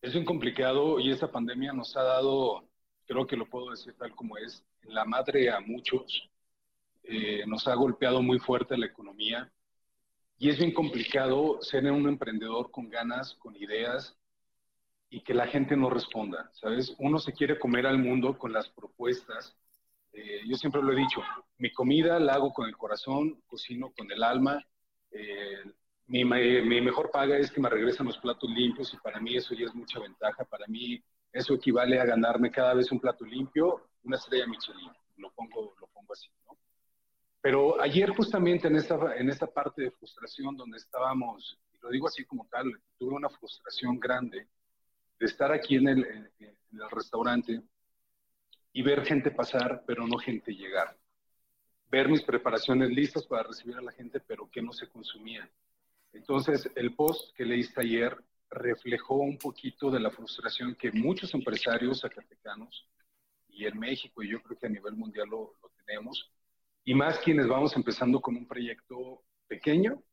[0.01, 2.67] Es un complicado y esta pandemia nos ha dado,
[3.05, 6.29] creo que lo puedo decir tal como es, la madre a muchos.
[7.03, 9.51] Eh, nos ha golpeado muy fuerte la economía
[10.37, 14.15] y es bien complicado ser un emprendedor con ganas, con ideas
[15.09, 16.95] y que la gente no responda, ¿sabes?
[16.97, 19.55] Uno se quiere comer al mundo con las propuestas
[20.15, 21.21] eh, yo siempre lo he dicho,
[21.57, 24.65] mi comida la hago con el corazón, cocino con el alma.
[25.11, 25.61] Eh,
[26.07, 29.53] mi, mi, mejor paga es que me regresan los platos limpios y para mí eso
[29.53, 30.45] ya es mucha ventaja.
[30.45, 34.89] Para mí eso equivale a ganarme cada vez un plato limpio, una estrella Michelin.
[35.17, 36.57] Lo pongo, lo pongo así, ¿no?
[37.41, 42.07] Pero ayer justamente en esta, en esta parte de frustración donde estábamos, y lo digo
[42.07, 44.47] así como tal, tuve una frustración grande
[45.19, 46.05] de estar aquí en el,
[46.39, 47.61] en el restaurante
[48.75, 50.97] y ver gente pasar, pero no gente llegar.
[51.89, 55.49] Ver mis preparaciones listas para recibir a la gente, pero que no se consumía.
[56.11, 62.01] Entonces, el post que leíste ayer reflejó un poquito de la frustración que muchos empresarios
[62.01, 62.85] zacatecanos
[63.47, 65.53] y en México, y yo creo que a nivel mundial lo,
[65.85, 66.29] tenemos,
[66.83, 70.03] y más quienes vamos empezando con un proyecto pequeño,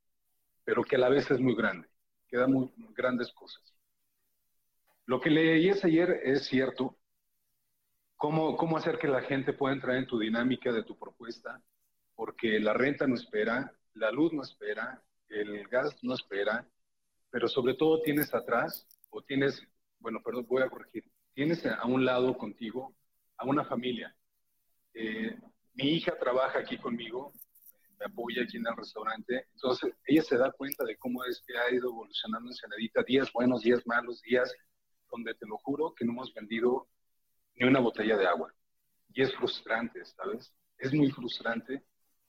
[0.62, 1.88] pero que a la vez es muy grande,
[2.28, 3.74] que da muy grandes cosas.
[5.06, 6.96] Lo que leías ayer es cierto,
[8.22, 11.60] cómo, cómo hacer que la gente pueda entrar en tu dinámica de tu propuesta,
[12.14, 16.64] porque la renta no espera, la luz no espera, el gas no espera,
[17.30, 19.60] pero sobre todo tienes atrás, o tienes,
[19.98, 21.02] bueno, perdón, voy a corregir,
[21.34, 22.94] tienes a un lado contigo
[23.38, 24.14] a una familia.
[24.94, 25.36] Eh,
[25.74, 27.32] mi hija trabaja aquí conmigo,
[27.98, 31.58] me apoya aquí en el restaurante, entonces ella se da cuenta de cómo es que
[31.58, 34.54] ha ido evolucionando en Senadita, días buenos, días malos, días
[35.10, 36.86] donde te lo juro que no hemos vendido
[37.56, 38.52] ni una botella de agua.
[39.12, 40.52] Y es frustrante, ¿sabes?
[40.78, 41.82] Es muy frustrante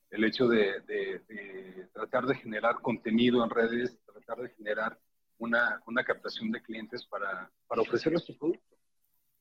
[0.09, 4.99] el hecho de, tratar de generar contenido en redes, tratar de generar
[5.39, 8.77] una, una captación de clientes para, para ofrecerles tu producto.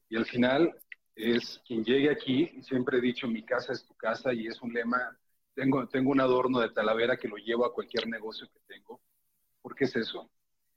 [0.08, 0.74] Y al final
[1.14, 4.72] es quien llegue aquí, siempre he dicho, mi casa es tu casa y es un
[4.72, 5.16] lema,
[5.54, 9.00] tengo, tengo un adorno de talavera que lo llevo a cualquier negocio que tengo,
[9.60, 10.30] porque es eso,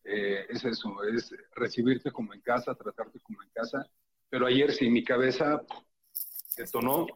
[0.04, 3.90] eh, es eso, es recibirte como en casa, tratarte como en casa
[4.30, 5.62] pero ayer sí, mi cabeza
[6.58, 7.08] detonó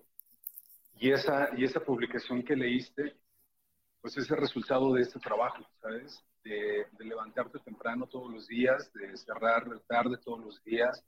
[1.00, 3.16] y esa, y esa publicación que leíste,
[4.02, 6.24] pues es el resultado de este trabajo, ¿sabes?
[6.44, 11.04] De, levantarte temprano todos los días, de cerrar tarde todos los días,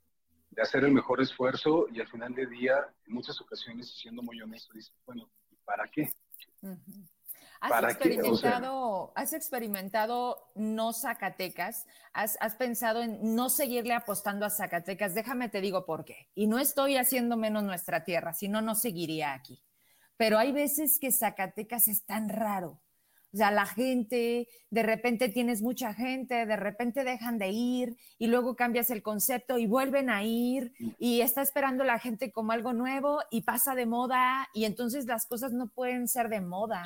[0.50, 2.74] de hacer el mejor esfuerzo y al final del día,
[3.06, 5.30] en muchas ocasiones, siendo muy honesto, dices, bueno,
[5.64, 6.10] ¿para qué?
[7.62, 11.86] ¿Has experimentado, ¿Has experimentado no Zacatecas?
[12.12, 15.14] ¿Has, ¿Has, pensado en no seguirle apostando a Zacatecas?
[15.14, 16.28] Déjame te digo por qué.
[16.34, 19.62] Y no estoy haciendo menos nuestra tierra, si no, no seguiría aquí.
[20.16, 22.80] Pero hay veces que Zacatecas es tan raro.
[23.32, 28.26] O sea, la gente, de repente tienes mucha gente, de repente dejan de ir y
[28.26, 32.74] luego cambias el concepto y vuelven a ir y está esperando la gente como algo
[32.74, 36.84] nuevo y pasa de moda y entonces las cosas no pueden ser de moda.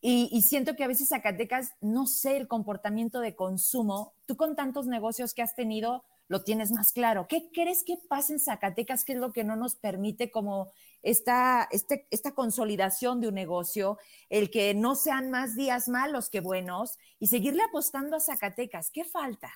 [0.00, 4.86] Y, siento que a veces Zacatecas, no sé el comportamiento de consumo, tú con tantos
[4.86, 7.26] negocios que has tenido, lo tienes más claro.
[7.28, 9.04] ¿Qué crees que pasa en Zacatecas?
[9.04, 10.70] ¿Qué es lo que no nos permite como
[11.02, 16.40] esta, este, esta consolidación de un negocio, el que no sean más días malos que
[16.40, 18.90] buenos y seguirle apostando a Zacatecas?
[18.92, 19.50] ¿Qué falta?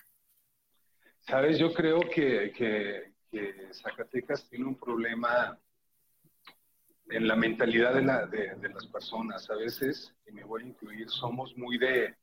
[1.21, 5.57] Sabes, yo creo que, que Zacatecas tiene un problema
[7.13, 9.49] en la mentalidad de, la, de, las personas.
[9.49, 12.15] A veces, y me voy a incluir, somos muy de,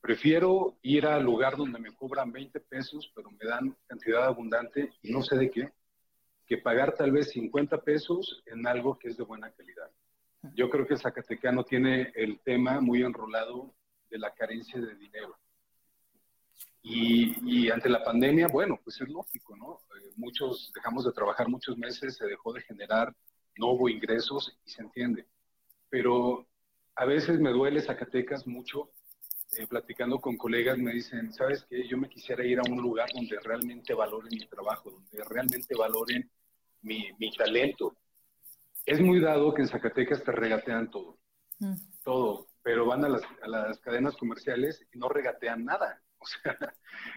[0.00, 5.12] prefiero ir al lugar donde me cobran 20 pesos, pero me dan cantidad abundante y
[5.12, 5.72] no sé de qué,
[6.46, 9.90] que pagar tal vez 50 pesos en algo que es de buena calidad.
[10.54, 13.74] Yo creo que el Zacatecano tiene el tema muy enrolado
[14.08, 15.36] de la carencia de dinero.
[16.82, 19.80] Y, y, ante la pandemia, bueno, pues es lógico, ¿no?
[19.98, 23.14] Eh, muchos dejamos de trabajar muchos meses, se dejó de generar
[23.56, 25.26] no hubo ingresos y se entiende.
[25.88, 26.46] Pero
[26.94, 28.90] a veces me duele Zacatecas mucho,
[29.58, 31.86] eh, platicando con colegas me dicen, ¿sabes qué?
[31.88, 36.30] Yo me quisiera ir a un lugar donde realmente valoren mi trabajo, donde realmente valoren
[36.82, 37.96] mi, mi talento.
[38.86, 41.18] Es muy dado que en Zacatecas te regatean todo,
[41.58, 41.74] mm.
[42.04, 46.00] todo, pero van a las, a las, cadenas comerciales y no regatean nada.
[46.22, 46.54] O sea,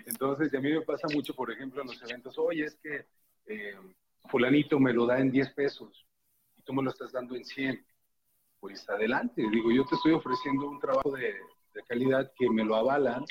[0.06, 3.06] entonces, a mí me pasa mucho, por ejemplo, en los eventos, oye, es que
[3.48, 3.76] eh,
[4.30, 6.06] fulanito me lo da en 10 pesos
[6.63, 7.86] tú me lo estás dando en 100,
[8.60, 9.43] pues adelante.
[9.52, 11.36] Digo, yo te estoy ofreciendo un trabajo de,
[11.88, 13.26] calidad que me lo avalan,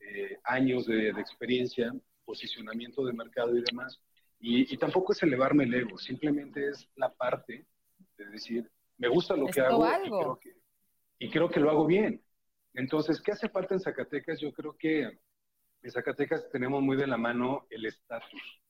[0.00, 1.92] eh, años de, experiencia,
[2.24, 4.00] posicionamiento de mercado y demás.
[4.38, 7.66] Y, tampoco es elevarme el ego, simplemente es la parte
[8.16, 10.54] de decir, me gusta lo que hago y creo que,
[11.18, 12.22] y creo que lo hago bien.
[12.72, 14.40] Entonces, ¿qué hace falta en Zacatecas?
[14.40, 15.02] Yo creo que
[15.82, 18.60] en Zacatecas tenemos muy de la mano el estatus.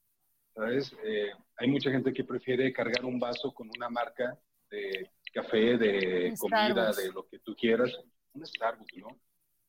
[0.54, 0.94] ¿Sabes?
[1.04, 4.38] Eh, hay mucha gente que prefiere cargar un vaso con una marca
[4.70, 7.90] de café, de comida, de lo que tú quieras,
[8.32, 9.20] un Starbucks, ¿no?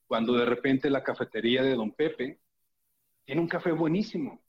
[0.07, 2.39] Cuando de repente la cafetería de Don Pepe
[3.23, 4.41] tiene un café buenísimo,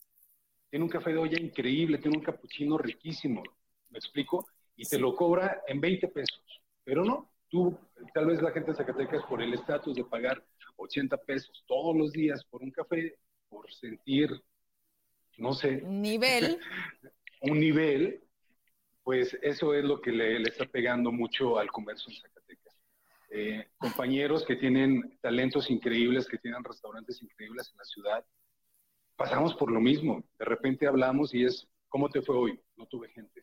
[0.70, 3.42] tiene un café de olla increíble, tiene un capuchino riquísimo,
[3.90, 4.46] ¿me explico?
[4.76, 6.42] Y te lo cobra en 20 pesos,
[6.82, 7.78] pero no, tú,
[8.14, 10.42] tal vez la gente de Zacatecas por el estatus de pagar
[10.76, 13.18] 80 pesos todos los días por un café,
[13.48, 14.30] por sentir
[15.38, 15.82] no sé.
[15.82, 16.58] Nivel.
[17.42, 18.22] un nivel,
[19.02, 22.78] pues eso es lo que le, está pegando mucho al comercio en Zacatecas.
[23.30, 28.24] Eh, compañeros que tienen talentos increíbles, que tienen restaurantes increíbles en la ciudad,
[29.16, 30.22] pasamos por lo mismo.
[30.38, 32.60] De repente hablamos y es, ¿cómo te fue hoy?
[32.76, 33.40] No tuve gente.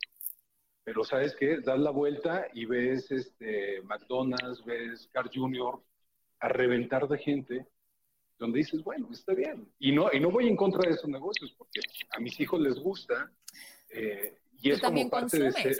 [0.83, 1.59] Pero ¿sabes qué?
[1.59, 5.83] Das la vuelta y ves este, McDonald's, ves Car Junior
[6.39, 7.67] a reventar de gente
[8.39, 9.71] donde dices, bueno, está bien.
[9.77, 11.81] Y no, y no voy en contra de esos negocios, porque
[12.11, 13.31] a mis hijos les gusta,
[13.89, 15.77] eh, Y es como parte de ser,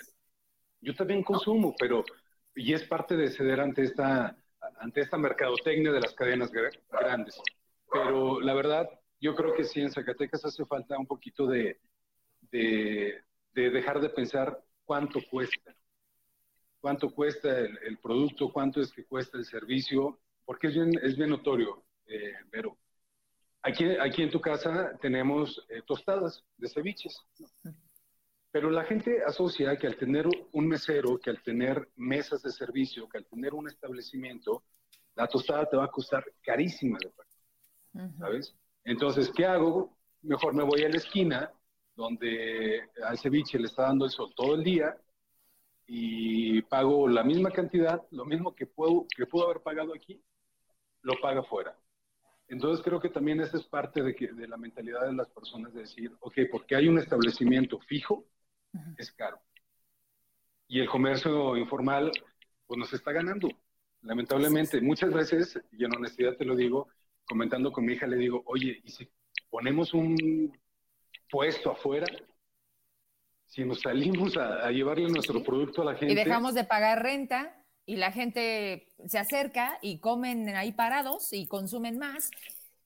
[0.82, 2.04] yo también consumo, pero
[2.56, 4.36] y es parte de ceder ante esta
[4.80, 7.42] ante esta mercadotecnia de las cadenas grandes.
[7.92, 8.90] Pero la verdad,
[9.20, 11.80] yo creo que sí en Zacatecas hace falta un poquito de,
[12.52, 13.22] de,
[13.54, 15.76] dejar de pensar cuánto cuesta,
[16.80, 21.30] cuánto cuesta el, producto, cuánto es que cuesta el servicio, porque es bien, es bien
[21.30, 22.78] notorio, eh, pero
[23.62, 27.16] aquí, aquí en tu casa tenemos eh, tostadas de ceviches.
[28.52, 33.08] Pero la gente asocia que al tener un mesero, que al tener mesas de servicio,
[33.08, 34.64] que al tener un establecimiento,
[35.16, 36.98] la tostada te va a costar carísima
[38.18, 38.56] ¿sabes?
[38.84, 39.96] Entonces, ¿qué hago?
[40.22, 41.52] Mejor me voy a la esquina
[41.96, 44.98] donde al ceviche le está dando el sol todo el día
[45.86, 50.22] y pago la misma cantidad, lo mismo que puedo, que puedo haber pagado aquí,
[51.02, 51.78] lo paga fuera.
[52.50, 55.72] Entonces creo que también esa es parte de, que, de la mentalidad de las personas
[55.72, 58.26] de decir, ok, porque hay un establecimiento fijo,
[58.98, 59.40] es caro.
[60.68, 62.12] Y el comercio informal,
[62.66, 63.50] pues nos está ganando,
[64.02, 64.82] lamentablemente.
[64.82, 66.88] Muchas veces, y en honestidad te lo digo,
[67.26, 69.08] comentando con mi hija, le digo, oye, ¿y si
[69.52, 70.52] ponemos un
[71.30, 72.08] puesto afuera?
[73.46, 76.14] Si nos salimos a, llevarle nuestro producto a la gente.
[76.14, 77.59] Y dejamos de pagar renta
[77.90, 82.30] y la gente se acerca y comen ahí parados y consumen más.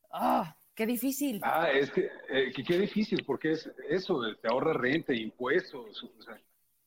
[0.09, 0.55] ¡Ah!
[0.73, 1.41] Qué difícil.
[1.43, 6.09] Ah, es que, eh, qué difícil, porque es eso, te ahorra renta, impuestos.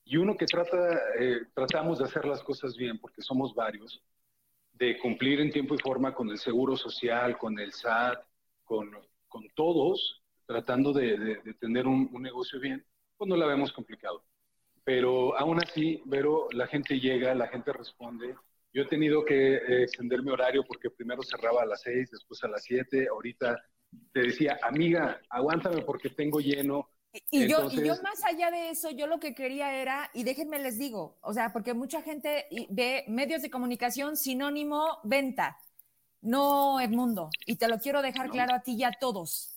[0.07, 4.03] y uno que trata, eh, tratamos de hacer las cosas bien, porque somos varios,
[4.73, 8.19] de cumplir en tiempo y forma con el seguro social, con el SAT,
[8.65, 8.91] con,
[9.29, 12.83] con todos, tratando de, de, tener un, un, negocio bien,
[13.19, 14.25] pues no la vemos complicado.
[14.87, 18.37] Pero aún así, pero la gente llega, la gente responde,
[18.73, 22.45] yo he tenido que eh, extender mi horario porque primero cerraba a las seis, después
[22.45, 23.09] a las siete.
[23.11, 23.61] Ahorita
[24.13, 26.89] te decía, amiga, aguántame porque tengo lleno.
[27.33, 30.61] Y, yo, y yo más allá de eso, yo lo que quería era, y déjenme
[30.61, 35.59] les digo, o sea, porque mucha gente ve medios de comunicación sinónimo venta,
[36.21, 39.56] no Edmundo, y te lo quiero dejar claro a ti y a todos.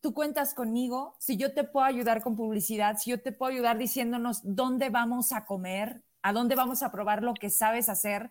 [0.00, 3.78] Tú cuentas conmigo, si yo te puedo ayudar con publicidad, si yo te puedo ayudar
[3.78, 8.30] diciéndonos dónde vamos a comer, a dónde vamos a probar lo que sabes hacer,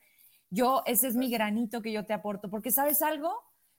[0.49, 3.33] yo, ese es mi granito que yo te aporto, porque sabes algo,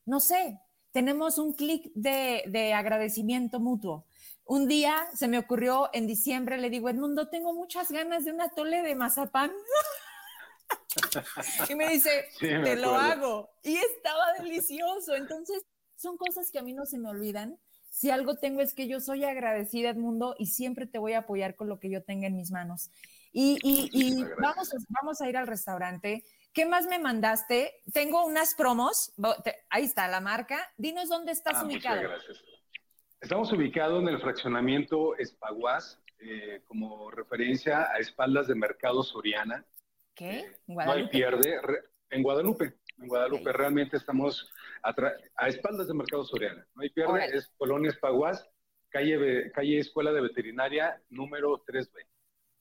[0.04, 0.60] no sé,
[0.92, 4.06] tenemos un clic de, agradecimiento mutuo.
[4.44, 8.48] Un día se me ocurrió en diciembre, le digo, Edmundo, tengo muchas ganas de una
[8.48, 9.52] tole de mazapán.
[11.68, 13.50] y me dice, te lo hago.
[13.62, 15.14] Y estaba delicioso.
[15.14, 15.66] Entonces,
[15.96, 17.58] son cosas que a mí no se me olvidan.
[17.96, 21.54] Si algo tengo es que yo soy agradecida, Edmundo, y siempre te voy a apoyar
[21.56, 22.90] con lo que yo tenga en mis manos.
[23.32, 26.22] Y, y, vamos, vamos a ir al restaurante.
[26.52, 27.72] ¿Qué más me mandaste?
[27.94, 29.14] Tengo unas promos.
[29.70, 30.70] Ahí está la marca.
[30.76, 32.02] Dinos dónde estás ah, ubicado.
[32.02, 32.44] Muchas gracias.
[33.18, 39.64] Estamos ubicados en el fraccionamiento Espaguas, eh, como referencia a espaldas de Mercado Soriana.
[40.14, 40.40] ¿Qué?
[40.40, 41.58] Eh, no hay pierde.
[42.10, 42.74] En Guadalupe.
[42.98, 44.50] En Guadalupe realmente estamos
[44.82, 46.66] a, espaldas de Mercado Soriana.
[46.74, 47.36] No hay pierde.
[47.36, 48.48] Es Colonia Espaguas,
[48.88, 51.90] calle, calle Escuela de Veterinaria número 3B.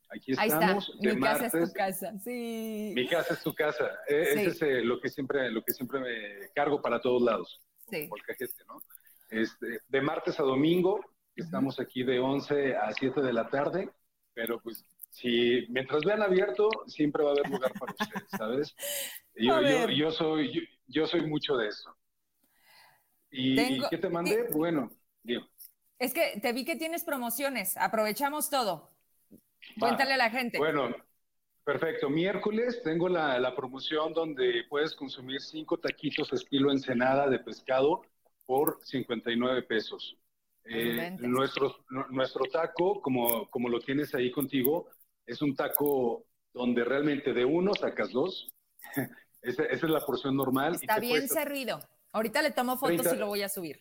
[0.09, 0.89] Aquí estamos.
[0.89, 1.15] Ahí está.
[1.15, 2.91] Mi casa es tu casa, sí.
[2.95, 3.91] Mi casa es tu casa.
[4.07, 7.61] E, ese es eh, lo que siempre, lo que siempre me cargo para todos lados.
[7.89, 8.09] Sí.
[8.25, 8.81] Cajete, ¿no?
[9.29, 11.03] Este, de martes a domingo,
[11.35, 13.89] estamos aquí de 11 a 7 de la tarde,
[14.33, 18.75] pero pues si mientras vean abierto, siempre va a haber lugar para ustedes, ¿sabes?
[19.35, 21.95] Yo, yo, yo, soy, yo, soy mucho de eso.
[23.37, 24.47] ¿Y, qué te mandé?
[24.51, 24.91] Bueno,
[25.23, 25.43] digo.
[25.99, 28.91] Es que te vi que tienes promociones, aprovechamos todo.
[29.79, 30.57] Cuéntale a la gente.
[30.57, 30.95] Bueno,
[31.63, 32.09] perfecto.
[32.09, 38.03] Miércoles tengo la, promoción donde puedes consumir cinco taquitos estilo ensenada de pescado
[38.45, 40.17] por 59 pesos.
[40.65, 41.75] Eh, nuestro,
[42.09, 44.89] nuestro taco, como, como lo tienes ahí contigo,
[45.25, 48.49] es un taco donde realmente de uno sacas dos.
[49.41, 50.75] esa, es la porción normal.
[50.75, 51.79] Está bien servido.
[52.15, 53.77] Ahorita le tomo fotos y lo voy a subir.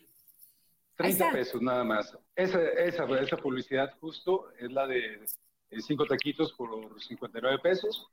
[0.97, 2.17] 30 pesos nada más.
[2.35, 5.23] Esa, esa, esa publicidad justo es la de
[5.69, 8.05] eh, cinco taquitos por 59 pesos.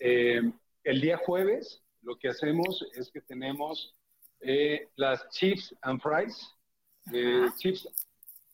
[0.00, 0.42] Eh,
[0.82, 3.94] el día jueves lo que hacemos es que tenemos
[4.40, 6.56] eh, las chips and fries,
[7.58, 7.88] chips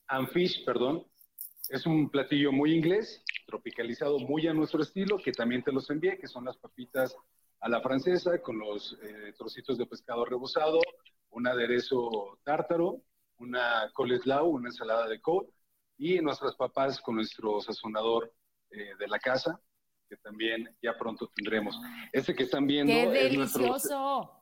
[0.08, 1.06] and fish, perdón.
[1.70, 6.18] Es un platillo muy inglés, tropicalizado muy a nuestro estilo, que también te los envié,
[6.18, 7.16] que son las papitas
[7.60, 8.98] a la francesa con los
[9.38, 10.82] trocitos de pescado rebozado,
[11.34, 13.02] un aderezo tártaro,
[13.38, 15.46] una coleslaw, una ensalada de cod
[15.98, 18.32] y nuestras papas con nuestro sazonador
[18.70, 19.60] eh, de la casa,
[20.08, 21.78] que también ya pronto tendremos.
[22.12, 24.32] Este que están viendo es nuestro,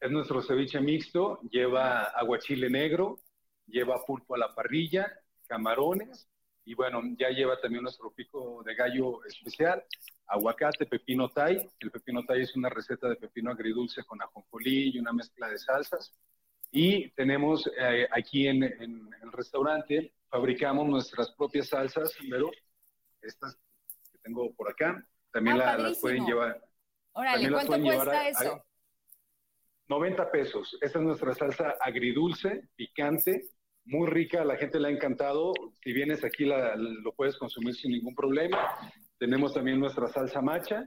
[0.00, 3.18] es nuestro ceviche mixto, lleva aguachile negro,
[3.66, 5.12] lleva pulpo a la parrilla,
[5.46, 6.28] camarones
[6.64, 9.84] Y bueno, ya lleva también nuestro pico de gallo especial,
[10.26, 11.68] aguacate, pepino thai.
[11.80, 15.58] El pepino thai es una receta de pepino agridulce con ajonjolí y una mezcla de
[15.58, 16.12] salsas.
[16.70, 22.50] Y tenemos eh, aquí en, el restaurante, fabricamos nuestras propias salsas, pero
[23.20, 23.56] estas
[24.10, 26.62] que tengo por acá, también ah, las pueden llevar.
[27.12, 28.64] Órale, ¿cuánto cuesta eso?
[29.88, 30.78] 90 pesos.
[30.80, 33.50] Esta es nuestra salsa agridulce, picante,
[33.84, 35.52] muy rica, la gente le ha encantado.
[35.82, 38.58] Si vienes aquí lo puedes consumir sin ningún problema.
[39.22, 40.84] Tenemos también nuestra salsa macha,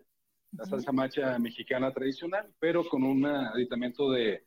[0.51, 4.43] la salsa macha mexicana tradicional, pero con un aditamento de,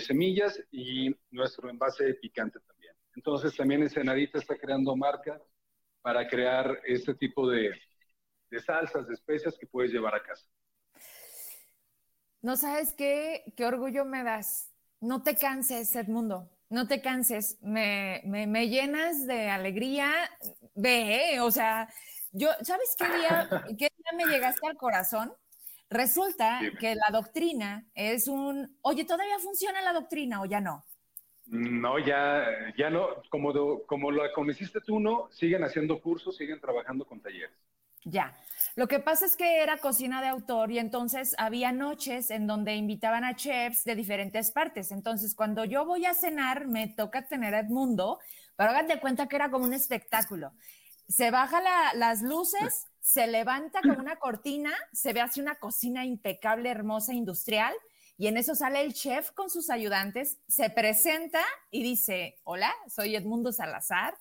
[0.00, 2.94] semillas y nuestro envase picante también.
[3.14, 5.38] Entonces también Ensenadita está creando marca
[6.00, 7.78] para crear este tipo de,
[8.50, 10.48] de salsas, de especias que puedes llevar a casa.
[12.40, 14.72] No sabes qué, qué orgullo me das.
[15.02, 16.48] No te canses, Edmundo.
[16.70, 17.58] No te canses.
[17.60, 20.12] Me, me, llenas de alegría.
[20.74, 21.88] Ve, o sea,
[22.32, 23.48] yo, ¿sabes qué día,
[23.78, 25.32] qué día me llegaste al corazón?
[25.90, 30.84] Resulta que la doctrina es un, oye, ¿todavía funciona la doctrina o ya no?
[31.46, 32.44] No, ya,
[32.76, 37.56] ya no, como, como la conociste tú, no, siguen haciendo cursos, siguen trabajando con talleres.
[38.04, 38.36] Ya.
[38.76, 42.76] Lo que pasa es que era cocina de autor y entonces había noches en donde
[42.76, 44.92] invitaban a chefs de diferentes partes.
[44.92, 48.20] Entonces, cuando yo voy a cenar, me toca tener a Edmundo,
[48.56, 50.52] pero hagan de cuenta que era como un espectáculo.
[51.08, 51.62] Se baja
[51.94, 57.74] las luces, se levanta con una cortina, se ve así una cocina impecable, hermosa, industrial,
[58.18, 61.40] y en eso sale el chef con sus ayudantes, se presenta
[61.70, 64.18] y dice, hola, soy Edmundo Salazar,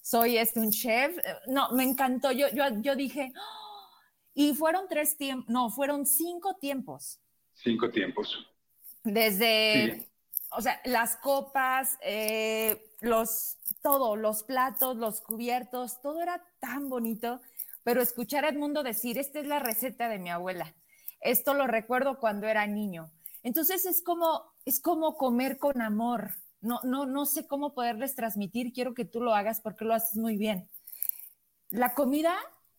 [0.00, 1.16] soy este un chef.
[1.48, 2.32] No, me encantó.
[2.32, 3.88] Yo, yo, yo dije, ¡Oh!".
[4.34, 7.20] y fueron tres tiempos, no, fueron cinco tiempos.
[7.54, 8.46] Cinco tiempos.
[9.02, 10.09] Desde,
[10.50, 17.40] o sea, las copas, eh, los, todo, los platos, los cubiertos, todo era tan bonito,
[17.84, 20.74] pero escuchar a Edmundo decir, esta es la receta de mi abuela.
[21.20, 23.10] Esto lo recuerdo cuando era niño.
[23.42, 26.30] Entonces es como, es como comer con amor
[26.60, 30.16] no, no, no sé cómo poderles transmitir, quiero que tú lo hagas porque lo haces
[30.16, 30.68] muy bien.
[31.70, 32.36] La comida,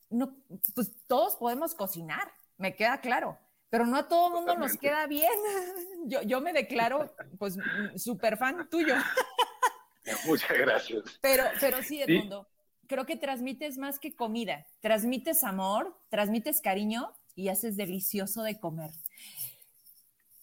[0.10, 0.36] no,
[0.76, 3.38] pues todos podemos cocinar, me queda claro,
[3.72, 5.32] pero no a todo el mundo nos queda bien.
[6.06, 7.58] Yo, yo me declaro, pues,
[7.96, 8.96] súper fan tuyo.
[10.26, 11.04] Muchas gracias.
[11.22, 12.48] Pero, pero sí, Edmundo,
[12.88, 18.90] creo que transmites más que comida, transmites amor, transmites cariño y haces delicioso de comer.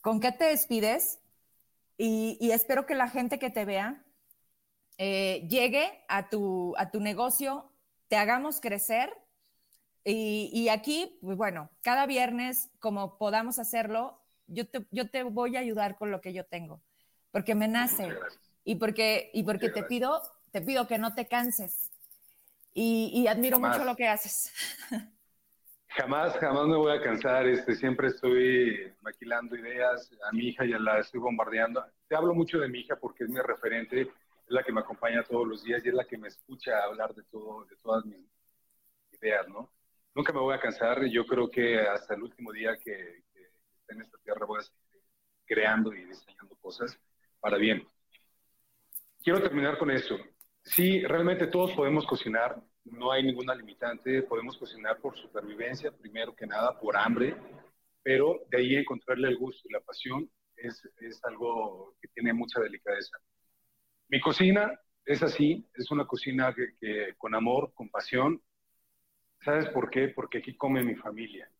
[0.01, 1.19] ¿Con qué te despides?
[1.99, 4.05] y, espero que la gente que te vea
[4.99, 7.71] eh, llegue a tu, a tu negocio,
[8.09, 9.13] te hagamos crecer.
[10.11, 15.61] Y, aquí, pues bueno, cada viernes, como podamos hacerlo, yo te, yo te voy a
[15.61, 16.81] ayudar con lo que yo tengo,
[17.31, 18.17] porque me nace
[18.65, 21.91] y porque, y porque te pido, te pido que no te canses.
[22.73, 24.53] Y, admiro mucho lo que haces.
[25.89, 27.49] Jamás, jamás me voy a cansar.
[27.49, 30.11] Este, siempre estoy maquilando ideas.
[30.31, 31.85] A mi hija ya la estoy bombardeando.
[32.07, 34.09] Te hablo mucho de mi hija porque es mi referente, es
[34.47, 37.25] la que me acompaña todos los días y es la que me escucha hablar de
[37.25, 38.23] todo, de todas mis
[39.11, 39.71] ideas, ¿no?
[40.15, 41.05] Nunca me voy a cansar.
[41.07, 44.63] Yo creo que hasta el último día que, que esté en esta tierra voy a
[44.63, 45.03] seguir
[45.47, 46.99] creando y diseñando cosas
[47.41, 47.87] para bien.
[49.23, 50.19] Quiero terminar con esto.
[50.63, 56.47] Sí, realmente todos podemos cocinar, no hay ninguna limitante, podemos cocinar por supervivencia, primero que
[56.47, 57.37] nada, por hambre,
[58.03, 62.61] pero de ahí encontrarle el gusto y la pasión es, es algo que tiene mucha
[62.61, 63.17] delicadeza.
[64.09, 68.43] Mi cocina es así, es una cocina que, con amor, con pasión.
[69.45, 70.09] ¿Sabes por qué?
[70.09, 71.51] Porque aquí come mi familia.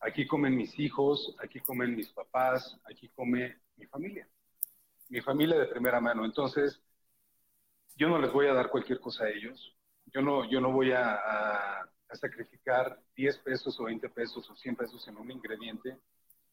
[0.00, 4.26] Aquí comen mis hijos, aquí comen mis papás, aquí come mi familia.
[5.08, 6.24] Mi familia de primera mano.
[6.24, 6.80] Entonces,
[7.96, 9.76] yo no les voy a dar cualquier cosa a ellos.
[10.06, 14.74] Yo no, yo no voy a, a, sacrificar 10 pesos o 20 pesos o 100
[14.74, 15.96] pesos en un ingrediente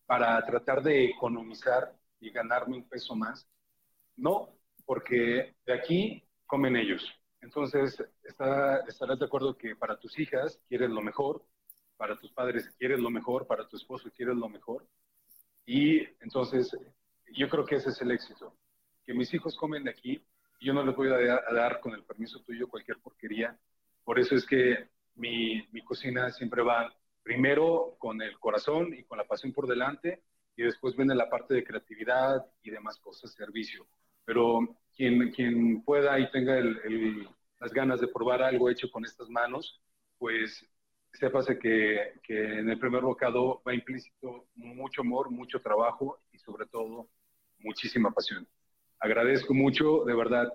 [0.05, 3.47] para tratar de economizar y ganarme un peso más.
[4.15, 4.49] No,
[4.85, 7.03] porque de aquí comen ellos.
[7.41, 11.43] Entonces, estarás de acuerdo que para tus hijas quieres lo mejor,
[11.97, 14.87] para tus padres quieres lo mejor, para tu esposo quieres lo mejor.
[15.65, 16.75] Y entonces,
[17.33, 18.53] yo creo que ese es el éxito.
[19.05, 20.21] Que mis hijos comen de aquí
[20.59, 23.57] yo no les voy a dar, con el permiso tuyo cualquier porquería.
[24.03, 29.17] Por eso es que mi, mi cocina siempre va primero con el corazón y con
[29.17, 30.23] la pasión por delante
[30.55, 33.87] y después viene la parte de creatividad y demás cosas, servicio.
[34.25, 37.27] Pero quien, quien pueda y tenga el,
[37.59, 39.81] las ganas de probar algo hecho con estas manos,
[40.17, 40.65] pues
[41.13, 46.65] sépase que, que en el primer bocado va implícito mucho amor, mucho trabajo y sobre
[46.65, 47.09] todo
[47.59, 48.47] muchísima pasión
[48.99, 50.51] agradezco mucho, de verdad,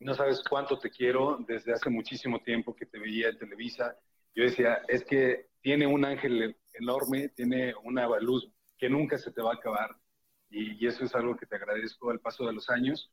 [0.00, 3.96] no sabes cuánto te quiero desde hace muchísimo tiempo que te veía en Televisa.
[4.34, 9.42] Yo decía, es que tiene un ángel enorme, tiene una luz que nunca se te
[9.42, 9.96] va a acabar.
[10.50, 13.10] Y, eso es algo que te agradezco al paso de los años.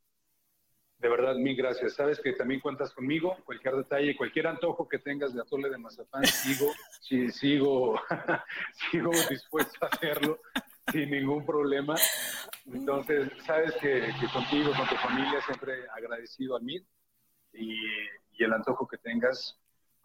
[0.97, 1.93] De verdad, mil gracias.
[1.93, 3.37] Sabes que también cuentas conmigo.
[3.45, 6.71] Cualquier detalle, cualquier antojo que tengas de atole de mazapán, sigo,
[7.01, 7.99] sí, sigo,
[8.91, 10.39] sigo dispuesto a hacerlo
[10.91, 11.95] sin ningún problema.
[12.65, 16.77] Entonces, sabes que, contigo, con tu familia, siempre agradecido a mí
[17.53, 17.73] y,
[18.31, 19.57] y, el antojo que tengas,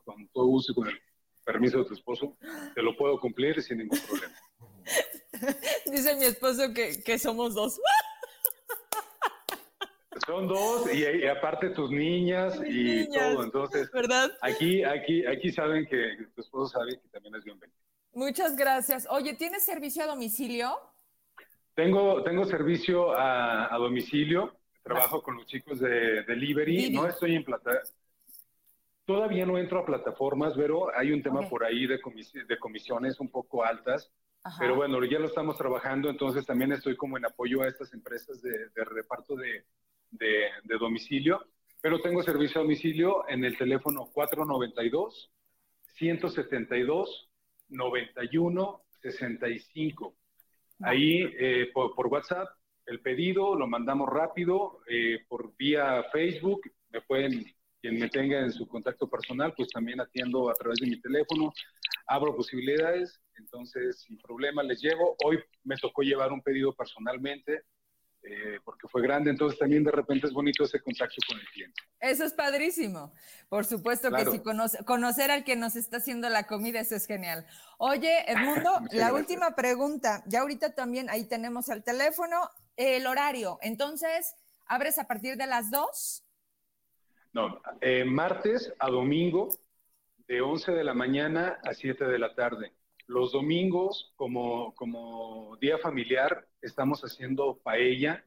[0.04, 1.00] con todo gusto y con el
[1.44, 2.36] permiso de tu esposo,
[2.74, 4.34] te lo puedo cumplir sin ningún problema.
[5.86, 7.80] Dice mi esposo que, que somos dos.
[10.30, 13.42] Son dos y, aparte tus niñas y todo.
[13.42, 14.30] Entonces, ¿verdad?
[14.40, 17.76] Aquí, aquí, aquí saben que tu esposo sabe que también es bienvenido.
[18.12, 19.08] Muchas gracias.
[19.10, 20.78] Oye, ¿tienes servicio a domicilio?
[21.74, 24.54] Tengo, tengo servicio a, domicilio.
[24.84, 26.90] Trabajo con los chicos de delivery.
[26.90, 27.80] No estoy en plata.
[29.06, 31.98] Todavía no entro a plataformas, pero hay un tema por ahí de,
[32.46, 34.12] de comisiones un poco altas.
[34.58, 38.40] Pero bueno, ya lo estamos trabajando, entonces también estoy como en apoyo a estas empresas
[38.40, 39.66] de, reparto de,
[40.10, 41.44] de, domicilio.
[41.80, 45.30] Pero tengo servicio a domicilio en el teléfono 492
[45.94, 47.30] 172
[47.68, 50.14] 91 65.
[50.82, 52.48] Ahí eh, por, WhatsApp,
[52.86, 57.44] el pedido lo mandamos rápido, eh, por vía Facebook, me pueden,
[57.80, 61.52] quien me tenga en su contacto personal, pues también atiendo a través de mi teléfono,
[62.06, 65.16] abro posibilidades, entonces sin problema les llevo.
[65.24, 67.62] Hoy me tocó llevar un pedido personalmente,
[68.22, 71.82] eh, porque fue grande, entonces también de repente es bonito ese contacto con el cliente.
[72.00, 73.12] Eso es padrísimo.
[73.48, 74.42] Por supuesto que sí,
[74.84, 77.46] conocer al que nos está haciendo la comida, eso es genial.
[77.78, 84.34] Oye, Edmundo, la última pregunta, ya ahorita también ahí tenemos el teléfono, el horario, entonces,
[84.66, 86.24] ¿abres a partir de las 2?
[87.32, 89.48] No, eh, martes a domingo,
[90.26, 92.72] de 11 de la mañana a 7 de la tarde.
[93.10, 98.24] Los domingos, como, como día familiar, estamos haciendo paella,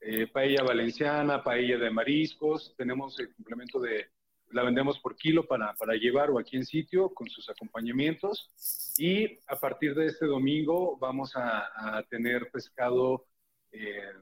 [0.00, 2.74] eh, paella valenciana, paella de mariscos.
[2.76, 4.08] Tenemos el complemento de,
[4.50, 8.50] la vendemos por kilo para, para llevar o aquí en sitio con sus acompañamientos.
[8.98, 13.26] Y a partir de este domingo vamos a, tener pescado
[13.70, 14.14] eh,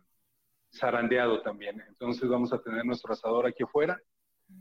[0.74, 1.82] zarandeado también.
[1.88, 3.98] Entonces vamos a tener nuestro asador aquí afuera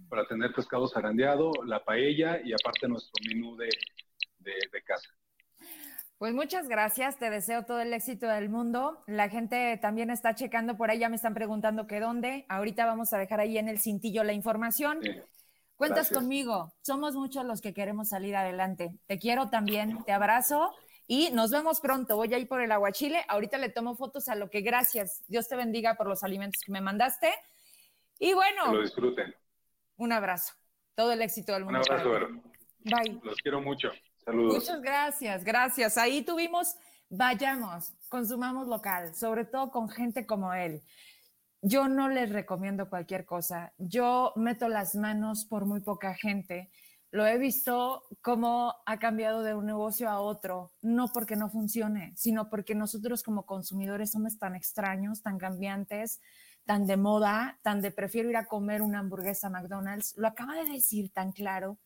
[0.08, 3.68] para tener pescado zarandeado, la paella y aparte nuestro menú de,
[4.40, 5.10] de casa.
[6.22, 9.02] Pues muchas gracias, te deseo todo el éxito del mundo.
[9.08, 12.46] La gente también está checando por ahí, ya me están preguntando que dónde.
[12.48, 15.00] Ahorita vamos a dejar ahí en el cintillo la información.
[15.76, 18.92] Cuentas conmigo, somos muchos los que queremos salir adelante.
[19.08, 20.72] Te quiero también, te abrazo
[21.08, 22.18] y nos vemos pronto.
[22.18, 23.26] Voy a ir por el aguachile.
[23.28, 25.24] Ahorita le tomo fotos a lo que gracias.
[25.28, 27.34] Dios te bendiga por los alimentos que me mandaste.
[28.20, 28.66] Y bueno.
[28.66, 29.36] Que lo disfruten.
[29.98, 30.54] Un abrazo.
[30.94, 31.80] Todo el éxito del mundo.
[31.80, 32.30] Un abrazo, Vero.
[32.84, 33.20] Bye.
[33.24, 33.90] Los quiero mucho.
[34.28, 35.98] Muchas gracias, gracias.
[35.98, 36.76] Ahí tuvimos,
[37.10, 40.84] vayamos, consumamos local, sobre todo con gente como él.
[41.62, 43.74] Yo no les recomiendo cualquier cosa.
[43.78, 46.72] Yo meto las manos por muy poca gente.
[47.12, 52.14] Lo he visto cómo ha cambiado de un negocio a otro, no porque no funcione,
[52.16, 56.22] sino porque nosotros como consumidores somos tan extraños, tan cambiantes,
[56.66, 60.14] tan de moda, tan de prefiero ir a comer una hamburguesa a McDonald's.
[60.16, 61.78] Lo acaba de decir tan claro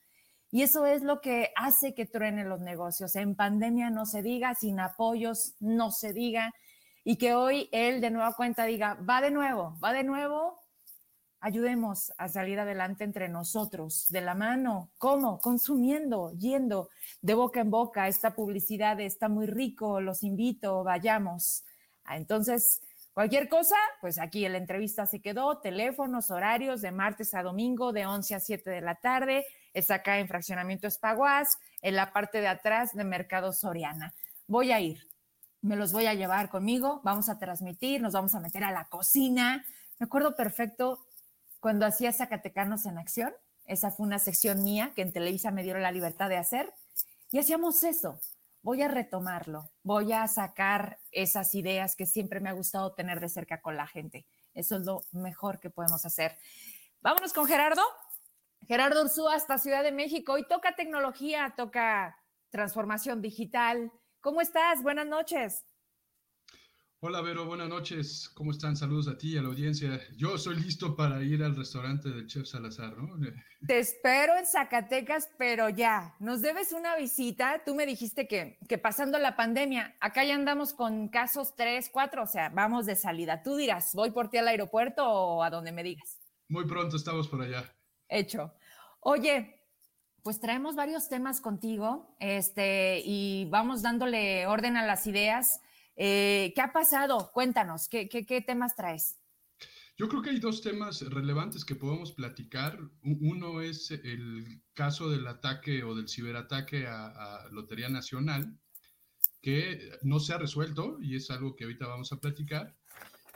[0.55, 3.17] y eso es lo que hace que truenen los negocios.
[3.17, 6.53] En pandemia no se diga, sin apoyos no se diga.
[7.03, 10.61] Y que hoy él de nueva cuenta diga, va de nuevo, va de nuevo.
[11.41, 14.91] Ayudemos a salir adelante entre nosotros, de la mano.
[14.97, 15.41] ¿Cómo?
[15.41, 16.87] Consumiendo, yendo
[17.21, 18.07] de boca en boca.
[18.07, 21.65] Esta publicidad está muy rico, los invito, vayamos.
[22.05, 22.79] Ah, entonces,
[23.15, 28.05] Cualquier cosa, pues aquí la entrevista se quedó, teléfonos, horarios de martes a domingo de
[28.05, 29.45] 11 a 7 de la tarde,
[29.75, 34.13] es acá en Fraccionamiento Espaguas, en la parte de atrás de Mercado Soriana.
[34.47, 35.07] Voy a ir,
[35.61, 38.85] me los voy a llevar conmigo, vamos a transmitir, nos vamos a meter a la
[38.85, 39.65] cocina.
[39.99, 41.05] Me acuerdo perfecto
[41.59, 43.33] cuando hacía Zacatecanos en Acción,
[43.65, 46.73] esa fue una sección mía que en Televisa me dieron la libertad de hacer,
[47.31, 48.21] y hacíamos eso,
[48.61, 53.27] voy a retomarlo, voy a sacar esas ideas que siempre me ha gustado tener de
[53.27, 54.25] cerca con la gente.
[54.53, 56.37] Eso es lo mejor que podemos hacer.
[57.01, 57.81] Vámonos con Gerardo.
[58.67, 62.17] Gerardo Ursúa hasta Ciudad de México y toca tecnología, toca
[62.49, 63.91] transformación digital.
[64.21, 64.81] ¿Cómo estás?
[64.81, 65.65] Buenas noches.
[67.01, 68.31] Hola Vero, buenas noches.
[68.33, 68.75] ¿Cómo están?
[68.75, 70.01] Saludos a ti y a la audiencia.
[70.17, 73.15] Yo soy listo para ir al restaurante del chef Salazar, ¿no?
[73.67, 77.61] Te espero en Zacatecas, pero ya, nos debes una visita.
[77.63, 82.23] Tú me dijiste que, que pasando la pandemia, acá ya andamos con casos 3, 4,
[82.23, 83.43] o sea, vamos de salida.
[83.43, 86.19] Tú dirás, ¿voy por ti al aeropuerto o a donde me digas?
[86.47, 87.71] Muy pronto estamos por allá.
[88.07, 88.53] Hecho.
[88.99, 89.55] Oye,
[90.25, 95.61] pues traemos varios temas contigo, este, y vamos dándole orden a las ideas.
[95.95, 97.29] Eh, ¿Qué ha pasado?
[97.31, 99.19] Cuéntanos, ¿qué, qué, temas traes?
[99.97, 102.79] Yo creo que hay dos temas relevantes que podemos platicar.
[103.03, 108.59] Uno es el caso del ataque o del ciberataque a, Lotería Nacional,
[109.43, 112.75] que no se ha resuelto y es algo que ahorita vamos a platicar.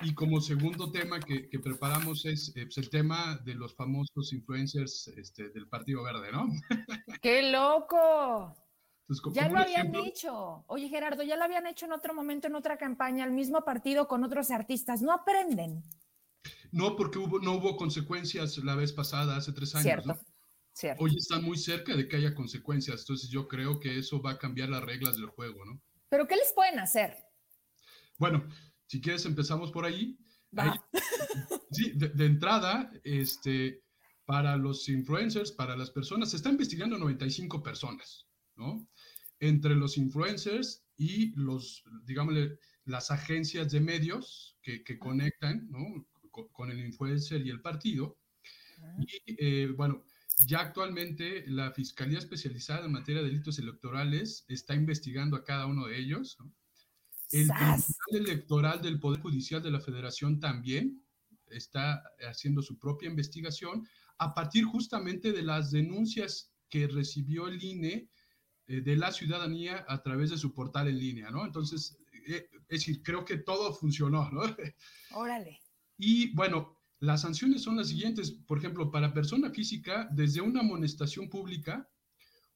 [0.01, 5.09] Y como segundo tema que, preparamos es eh, pues, el tema de los famosos influencers
[5.09, 6.47] este, del Partido Verde, ¿no?
[7.21, 8.55] ¡Qué loco!
[9.33, 10.63] ya lo habían hecho.
[10.67, 14.07] Oye, Gerardo, ya lo habían hecho en otro momento, en otra campaña, el mismo partido
[14.07, 15.01] con otros artistas.
[15.01, 15.83] ¿No aprenden?
[16.71, 19.83] No, porque hubo, no hubo consecuencias la vez pasada, hace tres años.
[19.83, 20.19] Cierto,
[20.73, 21.03] cierto.
[21.03, 24.37] Hoy está muy cerca de que haya consecuencias, entonces yo creo que eso va a
[24.37, 25.81] cambiar las reglas del juego, ¿no?
[26.09, 27.17] ¿Pero qué les pueden hacer?
[28.17, 28.47] Bueno,
[28.89, 30.17] si quieres empezamos por ahí.
[31.71, 33.83] sí, de, entrada, este,
[34.25, 38.89] para los influencers, para las personas, se está investigando 95 personas, ¿no?
[39.39, 42.33] entre los influencers y los, digamos,
[42.85, 46.07] las agencias de medios que, conectan ¿no?
[46.51, 48.17] con, el influencer y el partido.
[48.99, 50.03] Y eh, bueno,
[50.47, 55.85] ya actualmente la Fiscalía Especializada en Materia de Delitos Electorales está investigando a cada uno
[55.85, 56.39] de ellos.
[57.31, 61.03] El Tribunal Electoral del Poder Judicial de la Federación también
[61.47, 68.09] está haciendo su propia investigación a partir justamente de las denuncias que recibió el INE
[68.67, 71.45] eh, de la ciudadanía a través de su portal en línea, ¿no?
[71.45, 74.41] Entonces, eh, es decir, creo que todo funcionó, ¿no?
[75.11, 75.59] Órale.
[75.97, 81.29] Y bueno, las sanciones son las siguientes, por ejemplo, para persona física, desde una amonestación
[81.29, 81.89] pública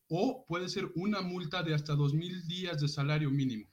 [0.09, 3.72] o puede ser una multa de hasta dos mil días de salario mínimo.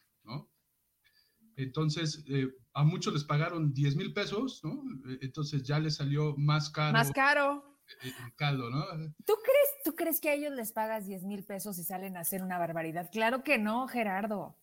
[1.62, 4.82] Entonces, eh, a muchos les pagaron 10 mil pesos, ¿no?
[5.20, 6.92] Entonces ya les salió más caro.
[6.92, 7.78] Más caro.
[8.02, 8.84] El caldo, ¿no?
[9.24, 12.20] ¿Tú crees ¿Tú crees que a ellos les pagas 10 mil pesos y salen a
[12.20, 13.10] hacer una barbaridad?
[13.10, 14.56] Claro que no, Gerardo.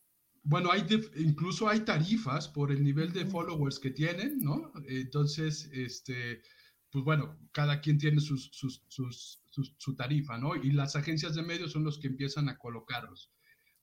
[0.43, 0.85] Bueno, hay
[1.17, 4.71] incluso hay tarifas por el nivel de followers que tienen, ¿no?
[4.87, 6.41] Entonces, este,
[6.89, 10.55] pues bueno, cada quien tiene sus, su tarifa, ¿no?
[10.55, 13.31] Y las agencias de medios son los que empiezan a colocarlos.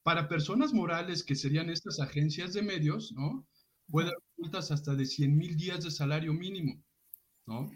[0.04, 3.48] Para personas morales, que serían estas agencias de medios, ¿no?
[3.90, 6.80] Pueden dar multas hasta de 100 mil días de salario mínimo,
[7.46, 7.70] ¿no?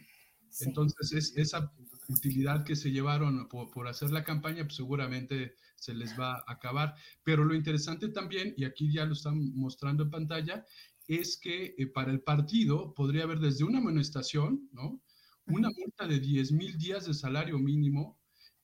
[0.61, 1.73] Entonces, es, esa
[2.09, 6.95] utilidad que se llevaron por, hacer la campaña, pues seguramente se les va a acabar.
[7.25, 10.65] Pero lo interesante también, y aquí ya lo están mostrando en pantalla,
[11.07, 15.03] es que eh, para el partido podría haber desde una amonestación, ¿no?
[15.47, 18.21] Una multa de 10 mil días de salario mínimo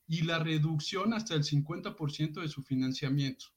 [0.07, 3.54] y la reducción hasta el 50% de su financiamiento.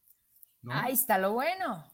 [0.62, 0.72] ¿No?
[0.72, 1.84] Ahí está lo bueno.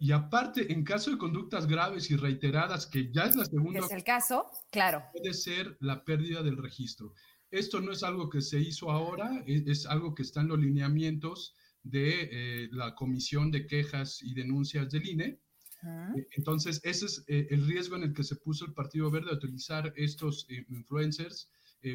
[0.00, 3.80] Y aparte, en caso de conductas graves y reiteradas, que ya es la segunda...
[3.80, 5.02] Es el caso, claro.
[5.12, 7.14] Puede ser la pérdida del registro.
[7.50, 11.54] Esto no es algo que se hizo ahora, es, algo que está en los lineamientos
[11.82, 15.40] de eh, la Comisión de Quejas y Denuncias del INE.
[15.82, 19.30] Eh, entonces, ese es eh, el riesgo en el que se puso el Partido Verde
[19.30, 21.50] a utilizar estos influencers,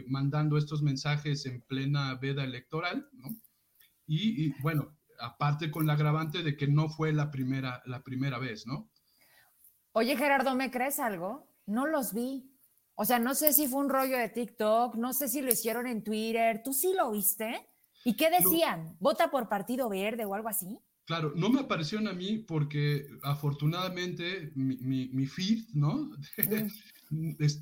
[0.08, 3.28] mandando estos mensajes en plena veda electoral, ¿no?
[4.08, 8.68] y bueno, aparte con la agravante de que no fue la primera, la primera vez,
[8.68, 8.90] ¿no?
[9.94, 11.48] Oye, Gerardo, ¿me crees algo?
[11.66, 12.52] No los vi.
[12.96, 15.88] O sea, no sé si fue un rollo de TikTok, no sé si lo hicieron
[15.88, 16.62] en Twitter.
[16.64, 17.70] ¿Tú sí lo viste?
[18.04, 18.98] ¿Y qué decían?
[19.00, 20.78] ¿Vota por Partido Verde o algo así?
[21.06, 24.78] Claro, no me aparecieron a mí porque afortunadamente mi,
[25.10, 26.12] mi, feed, ¿no?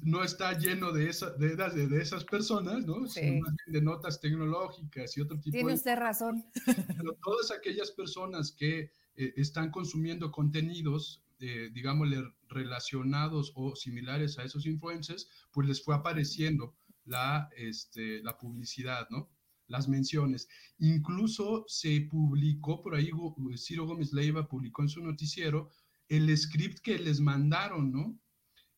[0.04, 3.08] No está lleno de, esa, de, de, esas personas, ¿no?
[3.08, 6.46] Sino de notas tecnológicas y otro tipo Tiene usted razón.
[6.98, 14.44] Pero todas aquellas personas que eh, están consumiendo contenidos, eh, digámosle, relacionados o similares a
[14.44, 16.76] esos influencers, pues les fue apareciendo
[17.06, 19.30] la, este, la publicidad, ¿no?
[19.68, 20.48] Las menciones.
[20.80, 23.10] Incluso se publicó por ahí,
[23.58, 25.70] Ciro Gómez Leiva publicó en su noticiero
[26.10, 28.20] el script que les mandaron, ¿no?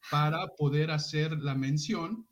[0.10, 2.28] Para poder hacer la mención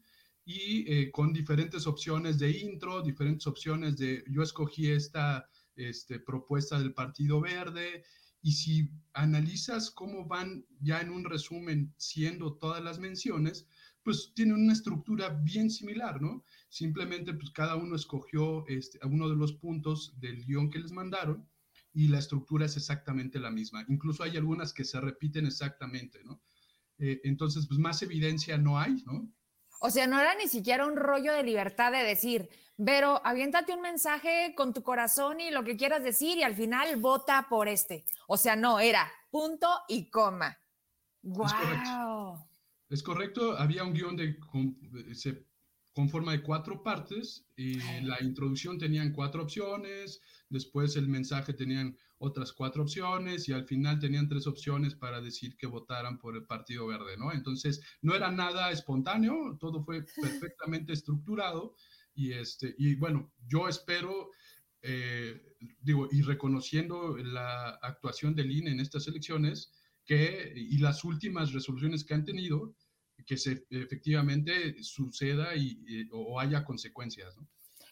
[0.46, 6.80] y eh, con diferentes opciones de intro, diferentes opciones de yo escogí esta este, propuesta
[6.80, 8.04] del Partido Verde
[8.42, 13.68] y si analizas cómo van ya en un resumen siendo todas las menciones,
[14.04, 16.44] pues tiene una estructura bien similar, ¿no?
[16.70, 21.48] Simplemente pues cada uno escogió este, uno de los puntos del guion que les mandaron
[21.94, 23.86] y la estructura es exactamente la misma.
[23.90, 26.42] Incluso hay algunas que se repiten exactamente, ¿no?
[27.02, 29.28] Eh, entonces, pues más evidencia no hay, ¿no?
[29.80, 32.48] O sea, no era ni siquiera un rollo de libertad de decir,
[32.78, 36.98] pero aviéntate un mensaje con tu corazón y lo que quieras decir y al final
[36.98, 38.06] vota por este.
[38.28, 40.56] O sea, no, era punto y coma.
[41.24, 42.48] ¡Wow!
[42.90, 44.38] Es correcto, había un guion de,
[45.16, 45.48] se,
[45.94, 51.98] con forma de cuatro partes y la introducción tenían cuatro opciones, después el mensaje tenían
[52.18, 56.46] otras cuatro opciones y al final tenían tres opciones para decir que votaran por el
[56.46, 57.34] Partido Verde, ¿no?
[57.34, 61.76] Entonces, no era nada espontáneo, todo fue perfectamente estructurado
[62.14, 64.30] y, este, y bueno, yo espero,
[64.82, 65.42] eh,
[65.82, 69.74] digo, y reconociendo la actuación del INE en estas elecciones,
[70.06, 72.76] que, y las últimas resoluciones que han tenido,
[73.26, 73.36] que
[73.70, 77.48] efectivamente suceda y, o haya consecuencias, ¿no?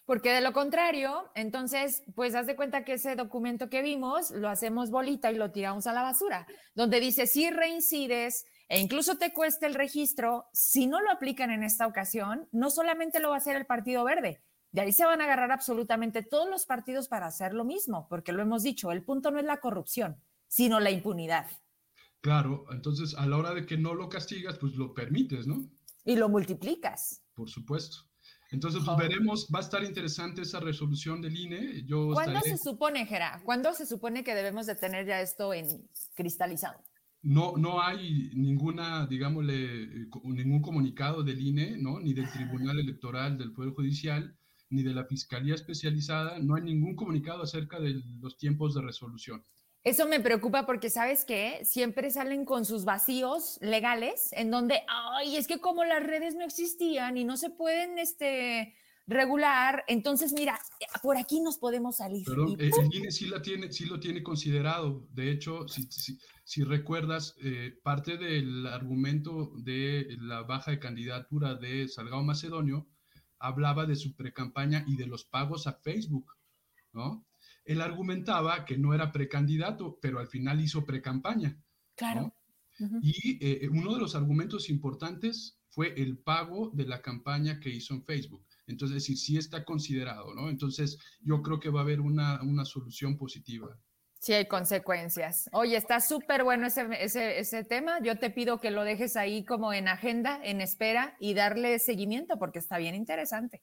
[0.06, 4.50] Porque de lo contrario, entonces, pues haz de cuenta que ese documento que vimos lo
[4.50, 9.32] hacemos bolita y lo tiramos a la basura, donde dice si reincides e incluso te
[9.34, 13.38] cueste el registro, si no lo aplican en esta ocasión, no solamente lo va a
[13.38, 17.28] hacer el Partido Verde, de ahí se van a agarrar absolutamente todos los partidos para
[17.28, 20.92] hacer lo mismo, porque lo hemos dicho, el punto no es la corrupción, sino la
[20.92, 21.48] impunidad.
[22.22, 25.70] Claro, entonces a la hora de que no lo castigas, pues lo permites, ¿no?
[26.06, 27.22] Y lo multiplicas.
[27.34, 28.10] Por supuesto.
[28.52, 31.84] Entonces, pues, veremos, va a estar interesante esa resolución del INE.
[31.86, 33.42] Yo ¿Cuándo se supone, Gera?
[33.46, 36.84] ¿Cuándo se supone que debemos de tener ya esto en cristalizado?
[37.22, 42.00] No, no hay ninguna, digámosle, ningún comunicado del INE, ¿no?
[42.00, 44.36] Ni del Tribunal Electoral del Poder Judicial,
[44.70, 49.44] ni de la Fiscalía Especializada, no hay ningún comunicado acerca de los tiempos de resolución.
[49.84, 51.62] Eso me preocupa porque, ¿sabes qué?
[51.64, 56.44] Siempre salen con sus vacíos legales en donde, ay, es que como las redes no
[56.44, 58.76] existían y no se pueden este,
[59.08, 60.60] regular, entonces mira,
[61.02, 62.26] por aquí nos podemos salir.
[62.26, 65.08] Perdón, el INE sí, la tiene, sí lo tiene considerado.
[65.12, 65.88] De hecho, si,
[66.44, 72.88] si, recuerdas, eh, parte del argumento de la baja de candidatura de Salgado Macedonio
[73.40, 76.34] hablaba de su precampaña y de los pagos a Facebook,
[76.92, 77.26] ¿no?
[77.70, 81.56] Él argumentaba que no era precandidato, pero al final hizo precampaña.
[81.96, 82.34] Claro.
[83.00, 87.94] Y eh, uno de los argumentos importantes fue el pago de la campaña que hizo
[87.94, 88.44] en Facebook.
[88.66, 90.50] Entonces, es decir, sí está considerado, ¿no?
[90.50, 93.80] Entonces, yo creo que va a haber una, una solución positiva.
[94.18, 95.48] Sí, hay consecuencias.
[95.54, 98.02] Oye, está súper bueno ese, ese, ese, tema.
[98.02, 102.40] Yo te pido que lo dejes ahí como en agenda, en espera y darle seguimiento
[102.40, 103.62] porque está bien interesante.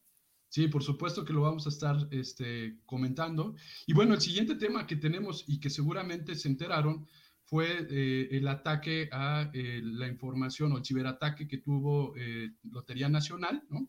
[0.49, 3.55] Sí, por supuesto que lo vamos a estar este, comentando.
[3.87, 7.07] Y bueno, el siguiente tema que tenemos y que seguramente se enteraron
[7.47, 13.09] fue eh, el ataque a eh, la información o el ciberataque que tuvo eh, Lotería
[13.09, 13.89] Nacional, ¿no?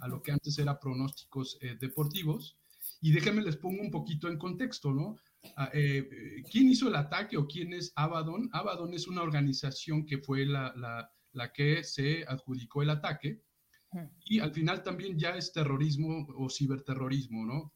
[0.00, 2.56] A lo que antes era pronósticos deportivos.
[3.00, 5.16] Y déjenme les pongo un poquito en contexto, ¿no?
[5.56, 8.48] Ah, ¿Quién hizo el ataque o quién es Abaddon?
[8.52, 13.42] Abaddon es una organización que fue la, la, la que se adjudicó el ataque
[14.24, 17.72] y al final también ya es terrorismo o ciberterrorismo, ¿no?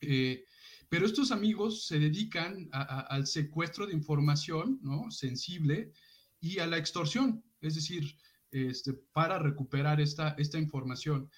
[0.00, 0.44] Eh,
[0.88, 5.10] pero estos amigos se dedican al secuestro de información, ¿no?
[5.10, 5.92] Sensible
[6.40, 8.14] y a la extorsión, es decir,
[8.50, 11.30] este, para recuperar esta, esta información.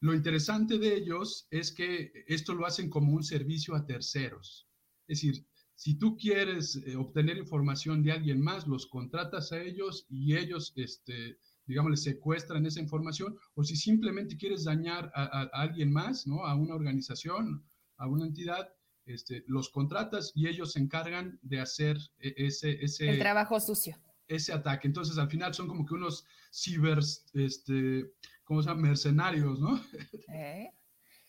[0.00, 4.68] Lo interesante de ellos es que esto lo hacen como un servicio a terceros.
[5.08, 5.44] Es decir,
[5.74, 10.72] si tú quieres eh, obtener información de alguien más, los contratas a ellos y ellos
[10.76, 11.38] este,
[11.70, 16.44] digamos, le secuestran esa información, o si simplemente quieres dañar a, alguien más, ¿no?
[16.44, 17.64] A una organización,
[17.96, 18.68] a una entidad,
[19.06, 22.72] este, los contratas y ellos se encargan de hacer e, ese...
[22.84, 23.96] ese El trabajo sucio.
[24.26, 24.88] Ese ataque.
[24.88, 26.98] Entonces, al final son como que unos ciber,
[27.34, 28.12] este,
[28.42, 28.88] ¿cómo se llama?
[28.88, 29.80] Mercenarios, ¿no?
[30.34, 30.72] ¿Eh?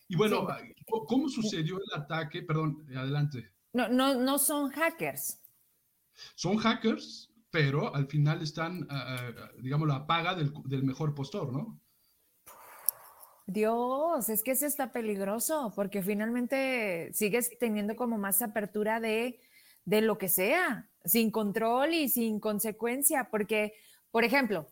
[0.08, 0.48] Y bueno,
[1.08, 2.42] ¿cómo sucedió el ataque?
[2.42, 3.52] Perdón, adelante.
[3.74, 5.40] No, no, no son hackers.
[6.36, 11.52] Son hackers, pero al final están, ah, ah, digamos, la paga del, del, mejor postor,
[11.52, 11.80] ¿no?
[13.46, 19.42] Dios, es que eso está peligroso, porque finalmente sigues teniendo como más apertura de,
[19.84, 23.74] de lo que sea, sin control y sin consecuencia, porque,
[24.10, 24.68] por ejemplo,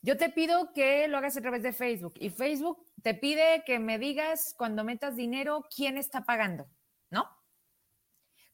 [0.00, 3.78] yo te pido que lo hagas a través de Facebook y Facebook te pide que
[3.78, 6.66] me digas cuando metas dinero quién está pagando,
[7.10, 7.26] ¿no?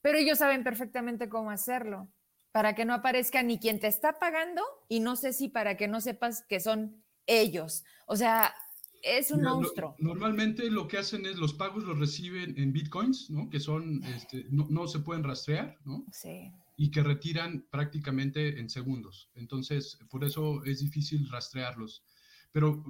[0.00, 2.08] Pero ellos saben perfectamente cómo hacerlo
[2.52, 5.88] para que no aparezca ni quien te está pagando y no sé si para que
[5.88, 7.84] no sepas que son ellos.
[8.06, 8.54] O sea,
[9.02, 9.94] es un monstruo.
[9.98, 13.48] normalmente lo que hacen es los pagos los reciben en bitcoins, ¿no?
[13.48, 16.04] Que son, este, no, se pueden rastrear, ¿no?
[16.12, 16.52] Sí.
[16.76, 19.30] Y que retiran prácticamente en segundos.
[19.34, 22.02] Entonces, por eso es difícil rastrearlos.
[22.52, 22.82] Pero,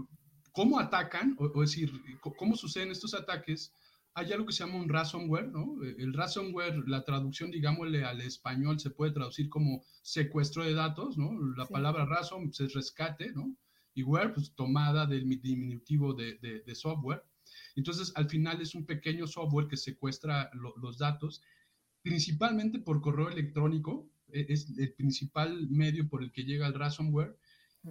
[0.53, 1.37] ¿cómo atacan?
[1.39, 1.93] O, o decir,
[2.37, 3.73] ¿cómo suceden estos ataques?
[4.21, 5.83] Hay algo que se llama un ransomware, ¿no?
[5.83, 11.17] Eh, el ransomware, la traducción, digámosle al español, se puede traducir como secuestro de datos,
[11.17, 11.33] ¿no?
[11.57, 13.57] La palabra ransom es rescate, ¿no?
[13.95, 17.25] Y ware, pues tomada del diminutivo de, de, software.
[17.75, 21.43] Entonces, al final es un pequeño software que secuestra los datos,
[22.03, 27.37] principalmente por correo electrónico, e, es el principal medio por el que llega el ransomware,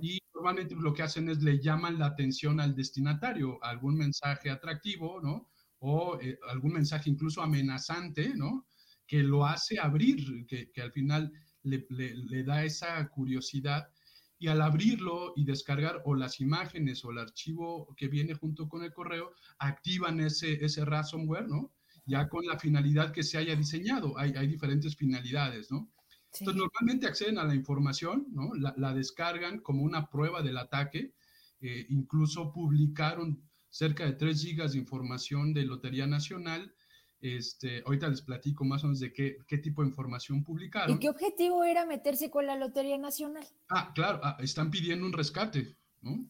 [0.01, 5.19] y normalmente lo que hacen es le llaman la atención al destinatario, algún mensaje atractivo,
[5.21, 5.49] ¿no?
[5.79, 8.67] O eh, algún mensaje incluso amenazante, ¿no?
[9.07, 11.31] Que lo hace abrir, que, que al final
[11.63, 13.89] le, le, le, da esa curiosidad
[14.37, 18.83] y al abrirlo y descargar o las imágenes o el archivo que viene junto con
[18.83, 21.73] el correo, activan ese, ese ransomware, ¿no?
[22.05, 24.17] Ya con la finalidad que se haya diseñado.
[24.17, 25.91] Hay, hay diferentes finalidades, ¿no?
[26.31, 26.43] Sí.
[26.43, 28.53] Entonces, normalmente acceden a la información, ¿no?
[28.55, 31.13] La, la descargan como una prueba del ataque.
[31.61, 36.73] Eh, incluso publicaron cerca de 3 gigas de información de Lotería Nacional
[37.21, 40.95] este, ahorita les platico más o menos de qué, qué, tipo de información publicaron.
[40.95, 43.45] ¿Y qué objetivo era meterse con la Lotería Nacional?
[43.67, 46.25] Ah, claro, ah, están pidiendo un rescate, ¿no?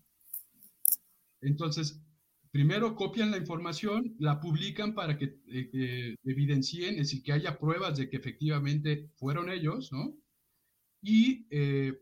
[1.41, 2.01] Entonces,
[2.51, 7.59] primero copian la información, la publican para que eh, eh, evidencien, es decir, que haya
[7.59, 10.17] pruebas de que efectivamente fueron ellos, ¿no?
[11.01, 12.01] Y eh,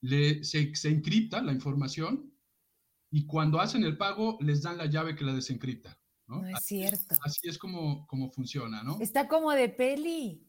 [0.00, 2.29] le, se, se encripta la información
[3.10, 5.98] y cuando hacen el pago les dan la llave que la desencripta.
[6.26, 6.42] ¿no?
[6.42, 7.16] no es así, cierto.
[7.22, 8.98] Así es como, como funciona, ¿no?
[9.00, 10.46] Está como de peli.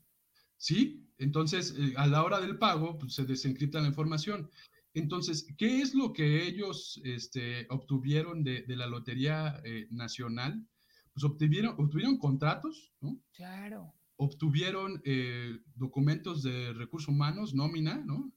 [0.57, 4.49] Sí, entonces eh, a la hora del pago pues, se desencripta la información.
[4.93, 10.67] Entonces, ¿qué es lo que ellos este, obtuvieron de, de, la Lotería eh, Nacional?
[11.13, 13.19] Pues obtuvieron, obtuvieron contratos, ¿no?
[13.33, 13.93] Claro.
[14.17, 18.31] Obtuvieron eh, documentos de recursos humanos, nómina, ¿no?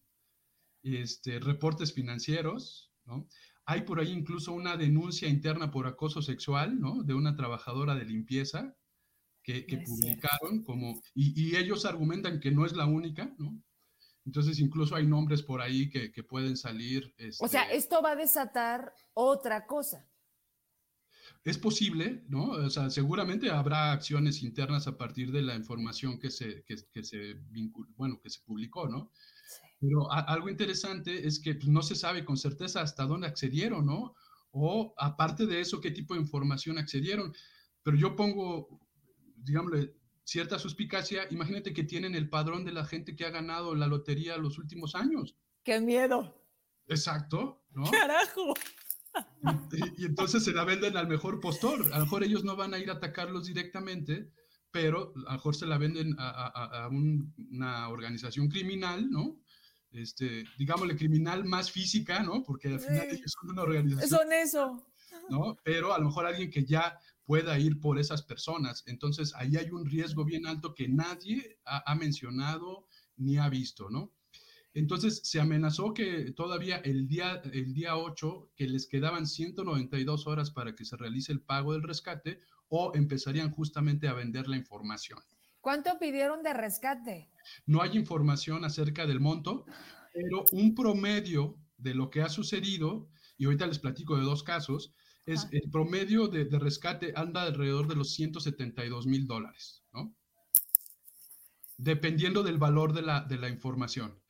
[0.82, 3.28] Este, reportes financieros, ¿no?
[3.66, 7.02] Hay por ahí incluso una denuncia interna por acoso sexual, ¿no?
[7.02, 8.76] De una trabajadora de limpieza
[9.42, 10.64] que, que no publicaron cierto.
[10.64, 13.62] como, y, y, ellos argumentan que no es la única, ¿no?
[14.26, 17.14] Entonces incluso hay nombres por ahí que, que pueden salir.
[17.18, 17.44] Este...
[17.44, 20.08] O sea, esto va a desatar otra cosa.
[21.44, 22.52] Es posible, ¿no?
[22.52, 27.04] O sea, seguramente habrá acciones internas a partir de la información que se, que, que
[27.04, 29.12] se vincul bueno, que se publicó, ¿no?
[29.78, 33.84] Pero a, algo interesante es que pues, no se sabe con certeza hasta dónde accedieron,
[33.84, 34.14] ¿no?
[34.52, 37.34] O aparte de eso, qué tipo de información accedieron.
[37.82, 38.80] Pero yo pongo,
[39.36, 41.26] digámosle, cierta suspicacia.
[41.30, 44.94] Imagínate que tienen el padrón de la gente que ha ganado la lotería los últimos
[44.94, 45.36] años.
[45.62, 46.40] ¡Qué miedo!
[46.86, 47.90] Exacto, ¿no?
[47.90, 48.54] ¡Carajo!
[49.98, 51.92] Y, entonces se la venden al mejor postor.
[51.92, 54.30] A lo mejor ellos no van a ir a atacarlos directamente,
[54.70, 59.38] pero a lo mejor se la venden a, a, a un, una organización criminal, ¿no?
[59.94, 62.42] este, digámosle, criminal más física, ¿no?
[62.42, 64.20] Porque al final ellos son una organización.
[64.20, 64.86] Son eso.
[65.30, 65.56] ¿no?
[65.64, 68.82] Pero a lo mejor alguien que ya pueda ir por esas personas.
[68.86, 72.86] Entonces, ahí hay un riesgo bien alto que nadie ha, ha mencionado
[73.16, 74.12] ni ha visto, ¿no?
[74.74, 80.50] Entonces, se amenazó que todavía el día, el día 8, que les quedaban 192 horas
[80.50, 85.20] para que se realice el pago del rescate o empezarían justamente a vender la información.
[85.60, 87.30] ¿Cuánto pidieron de rescate?
[87.66, 89.64] No hay información acerca del monto,
[90.12, 93.08] pero un promedio de lo que ha sucedido,
[93.38, 94.92] y ahorita les platico de dos casos,
[95.24, 100.14] es el promedio de, de rescate anda alrededor de los 172 mil dólares, ¿no?
[101.78, 104.20] Dependiendo del valor de la, de la información.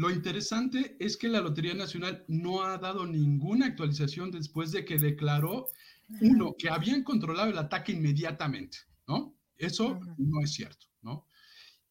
[0.00, 4.96] Lo interesante es que la Lotería Nacional no ha dado ninguna actualización después de que
[4.96, 5.66] declaró,
[6.22, 9.36] uno, que habían controlado el ataque inmediatamente, ¿no?
[9.58, 11.28] Eso no es cierto, ¿no?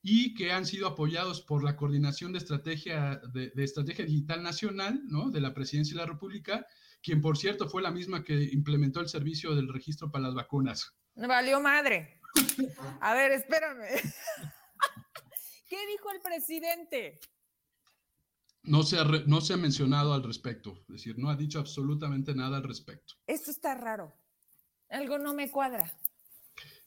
[0.01, 5.03] Y que han sido apoyados por la Coordinación de Estrategia, de, de, Estrategia Digital Nacional,
[5.05, 5.29] ¿no?
[5.29, 6.65] De la Presidencia de la República,
[7.03, 10.95] quien por cierto fue la misma que implementó el servicio del registro para las vacunas.
[11.13, 12.19] Valió madre.
[13.01, 13.85] A ver, espérame.
[15.67, 17.19] ¿Qué dijo el presidente?
[18.63, 22.35] No se, ha, no se ha mencionado al respecto, es decir, no ha dicho absolutamente
[22.35, 23.15] nada al respecto.
[23.25, 24.13] Esto está raro.
[24.89, 25.91] Algo no me cuadra.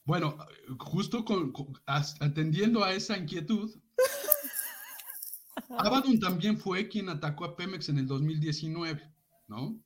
[0.05, 0.37] Bueno,
[0.79, 3.73] justo con, con, atendiendo a esa inquietud,
[5.69, 9.01] Abaddon también fue quien atacó a Pemex en el 2019,
[9.47, 9.79] ¿no?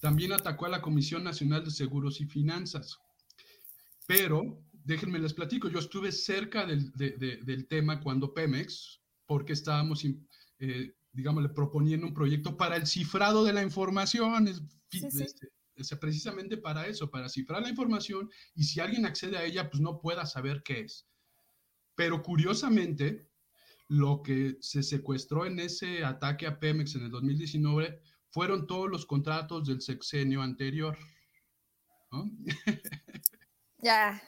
[0.00, 2.98] También atacó a la Comisión Nacional de Seguros y Finanzas.
[4.06, 9.52] Pero, déjenme les platico, yo estuve cerca del, de, de, del tema cuando Pemex, porque
[9.52, 10.04] estábamos,
[10.58, 14.46] eh, digámosle, proponiendo un proyecto para el cifrado de la información.
[14.90, 15.24] Sí, sí.
[15.74, 19.80] Este, precisamente para eso, para cifrar la información y si alguien accede a ella, pues
[19.80, 21.08] no pueda saber qué es.
[21.94, 23.28] Pero curiosamente,
[23.88, 28.00] lo que se secuestró en ese ataque a Pemex en el 2019
[28.30, 30.96] fueron todos los contratos del sexenio anterior.
[32.10, 32.30] ¿no?
[33.78, 34.22] ya,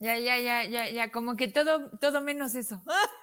[0.00, 2.82] ya, ya, ya, ya, ya, como que todo, todo menos eso.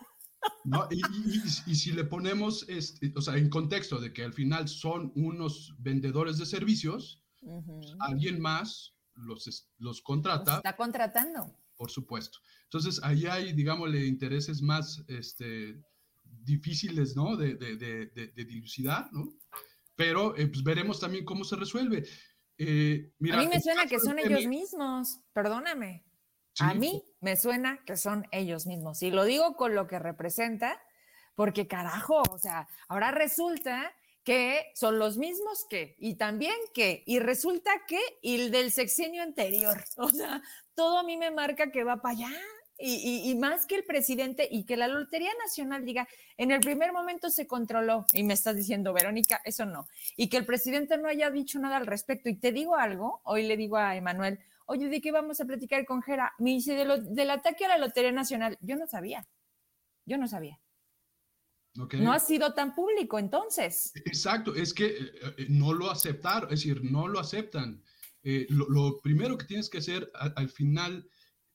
[0.64, 0.88] ¿No?
[0.92, 1.42] Y, y,
[1.72, 5.76] y, si le ponemos, este, o sea, en contexto de que al final son unos
[5.80, 7.96] vendedores de servicios, Uh -huh.
[8.00, 10.52] Alguien más los, los contrata.
[10.52, 11.56] Los está contratando.
[11.78, 12.40] Por supuesto.
[12.64, 15.82] Entonces, ahí hay, digámosle, intereses más este,
[16.24, 17.36] difíciles, ¿no?
[17.36, 19.34] De, de, de, de, dilucidar, ¿no?
[19.96, 22.06] pero eh, pues veremos también cómo se resuelve.
[22.58, 26.04] Eh, a mí me suena que son ellos mismos, perdóname.
[26.60, 29.02] A mí me suena que son ellos mismos.
[29.04, 30.82] Y lo digo con lo que representa,
[31.36, 33.94] porque carajo, o sea, ahora resulta
[34.26, 39.24] que son los mismos que, y también que, y resulta que, y el del sexenio
[39.24, 39.84] anterior.
[39.98, 40.42] O sea,
[40.74, 42.32] todo a mí me marca que va para allá.
[42.78, 47.30] Y, más que el presidente y que la Lotería Nacional diga, en el primer momento
[47.30, 49.88] se controló, y me estás diciendo, Verónica, eso no,
[50.18, 52.28] y que el presidente no haya dicho nada al respecto.
[52.28, 55.86] Y te digo algo, hoy le digo a Emanuel, oye, ¿de qué vamos a platicar
[55.86, 56.34] con Jera?
[56.40, 58.58] Me dice, del ataque a la Lotería Nacional.
[58.62, 59.28] Yo no sabía,
[60.06, 60.60] yo no sabía.
[61.76, 63.92] No ha sido tan público entonces.
[63.96, 67.84] Exacto, es que eh, eh, no lo aceptaron, es decir, no lo aceptan.
[68.24, 71.08] Eh, lo, primero que tienes que hacer al final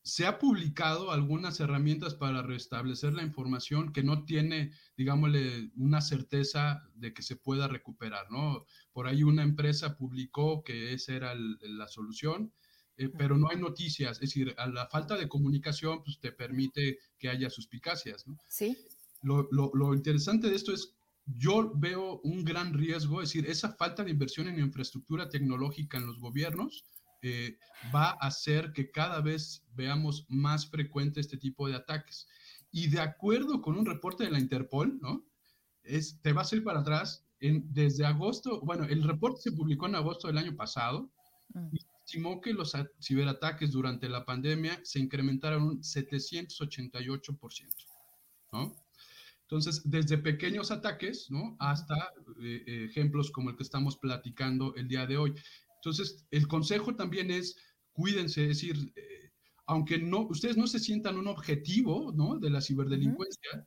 [0.02, 6.82] se ha publicado algunas herramientas para restablecer la información que no tiene, digámosle, una certeza
[6.94, 8.64] de que se pueda recuperar, ¿no?
[8.92, 12.52] Por ahí una empresa publicó que esa era la solución,
[13.01, 16.98] eh, pero no hay noticias, es decir, a la falta de comunicación, pues te permite
[17.18, 18.38] que haya suspicacias, ¿no?
[18.46, 18.76] Sí.
[19.22, 20.94] Lo, lo, lo interesante de esto es
[21.24, 26.07] yo veo un gran riesgo, es decir, esa falta de inversión en infraestructura tecnológica en
[26.07, 26.84] los gobiernos
[27.22, 27.57] eh,
[27.94, 32.26] va a hacer que cada vez veamos más frecuente este tipo de ataques.
[32.70, 35.24] Y de acuerdo con un reporte de la Interpol, ¿no?
[35.82, 39.86] Es, te vas a ir para atrás, en, desde agosto, bueno, el reporte se publicó
[39.86, 41.11] en agosto del año pasado
[41.72, 41.80] y
[42.11, 47.68] estimó que los ciberataques durante la pandemia se incrementaron un 788%,
[48.52, 48.74] ¿no?
[49.42, 51.56] Entonces, desde pequeños ataques, ¿no?
[51.61, 51.94] Hasta
[52.42, 55.34] eh, ejemplos como el que estamos platicando el día de hoy.
[55.76, 57.56] Entonces, el consejo también es
[57.92, 59.30] cuídense, es decir, eh,
[59.66, 62.40] aunque no, ustedes no se sientan un objetivo ¿no?
[62.40, 63.64] de la ciberdelincuencia,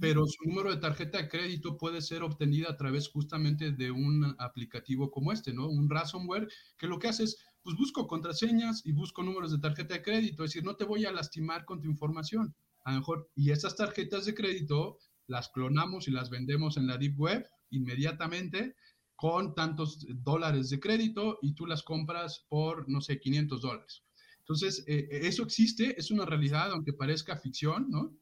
[0.00, 4.34] pero su número de tarjeta de crédito puede ser obtenida a través justamente de un
[4.38, 5.68] aplicativo como este, ¿no?
[5.68, 9.94] Un ransomware que lo que hace es, pues busco contraseñas y busco números de tarjeta
[9.94, 12.54] de crédito, es decir, no te voy a lastimar con tu información.
[12.84, 16.98] A lo mejor, y esas tarjetas de crédito las clonamos y las vendemos en la
[16.98, 18.76] Deep Web inmediatamente
[19.16, 24.02] con tantos dólares de crédito y tú las compras por, no sé, 500 dólares.
[24.40, 28.14] Entonces, eh, eso existe, es una realidad, aunque parezca ficción, ¿no?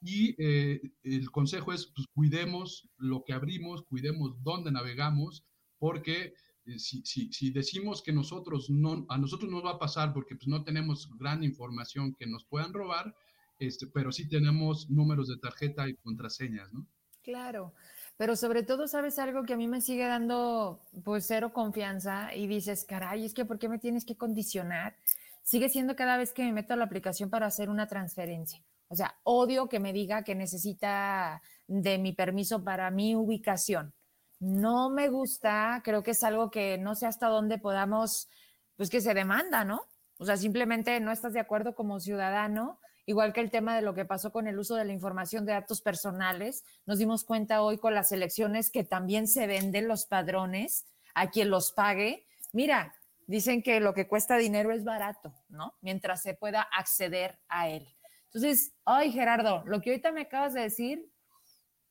[0.00, 5.44] Y eh, el consejo es, pues, cuidemos lo que abrimos, cuidemos dónde navegamos,
[5.78, 6.34] porque
[6.66, 10.64] eh, si, decimos que nosotros no, a nosotros no va a pasar porque pues, no
[10.64, 13.14] tenemos gran información que nos puedan robar,
[13.58, 16.86] este, pero sí tenemos números de tarjeta y contraseñas, ¿no?
[17.22, 17.74] Claro
[18.20, 22.46] pero sobre todo, ¿sabes algo que a mí me sigue dando pues cero confianza y
[22.46, 24.94] dices, caray, es que ¿por qué me tienes que condicionar?
[25.42, 28.62] Sigue siendo cada vez que me meto a la aplicación para hacer una transferencia.
[28.90, 33.94] O sea, odio que me diga que necesita de mi permiso para mi ubicación.
[34.40, 38.28] No me gusta, creo que es algo que no sé hasta dónde podamos,
[38.76, 39.86] pues que se demanda, ¿no?
[40.18, 43.94] O sea, simplemente no estás de acuerdo como ciudadano igual que el tema de lo
[43.94, 46.64] que pasó con el uso de la información de datos personales.
[46.86, 51.50] Nos dimos cuenta hoy con las elecciones que también se venden los padrones a quien
[51.50, 52.26] los pague.
[52.52, 52.94] Mira,
[53.26, 55.74] dicen que lo que cuesta dinero es barato, ¿no?
[55.80, 57.88] Mientras se pueda acceder a él.
[58.32, 61.10] Entonces, ay, Gerardo, lo que ahorita me acabas de decir,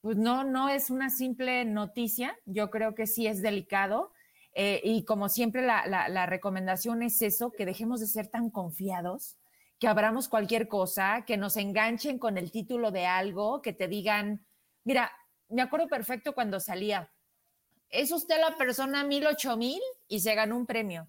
[0.01, 2.37] pues no, no es una simple noticia.
[2.45, 4.11] Yo creo que sí es delicado.
[4.53, 9.37] Eh, y como siempre, la, la recomendación es eso, que dejemos de ser tan confiados
[9.79, 14.45] que abramos cualquier cosa, que nos enganchen con el título de algo, que te digan,
[14.83, 15.11] mira,
[15.47, 17.09] me acuerdo perfecto cuando salía,
[17.89, 21.07] es usted la persona mil, ocho mil y se ganó un premio.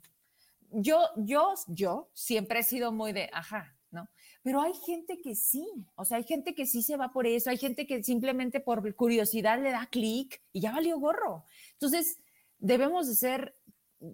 [0.70, 4.09] Yo, yo, yo siempre he sido muy de, ajá, ¿no?
[4.42, 7.50] Pero hay gente que sí, o sea, hay gente que sí se va por eso,
[7.50, 11.44] hay gente que simplemente por curiosidad le da clic y ya valió gorro.
[11.72, 12.20] Entonces,
[12.58, 13.56] debemos de ser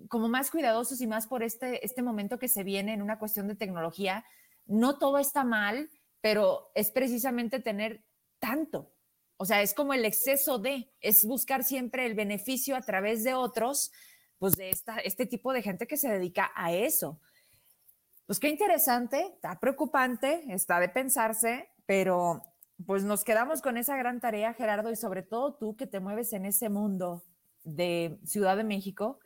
[0.09, 3.47] como más cuidadosos y más por este, este momento que se viene en una cuestión
[3.47, 4.24] de tecnología,
[4.66, 5.90] no todo está mal,
[6.20, 8.05] pero es precisamente tener
[8.40, 8.93] tanto.
[9.36, 13.35] O sea, es como el exceso de, es buscar siempre el beneficio a través de
[13.35, 13.93] otros,
[14.39, 17.20] pues de esta, este tipo de gente que se dedica a eso.
[18.27, 22.43] Pues qué interesante, está preocupante, está de pensarse, pero
[22.85, 26.32] pues nos quedamos con esa gran tarea, Gerardo, y sobre todo tú que te mueves
[26.32, 27.23] en ese mundo
[27.62, 29.20] de Ciudad de México,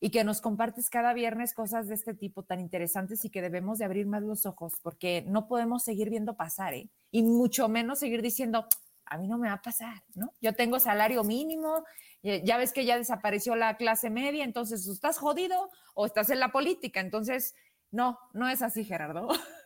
[0.00, 3.78] y que nos compartes cada viernes cosas de este tipo tan interesantes y que debemos
[3.78, 6.90] de abrir más los ojos porque no podemos seguir viendo pasar, ¿eh?
[7.12, 8.66] Y mucho menos seguir diciendo,
[9.06, 10.34] a mí no me va a pasar, ¿no?
[10.40, 11.84] Yo tengo salario mínimo,
[12.22, 16.50] ya ves que ya desapareció la clase media, entonces estás jodido o estás en la
[16.50, 17.54] política, entonces
[17.92, 19.28] no, no es así, Gerardo.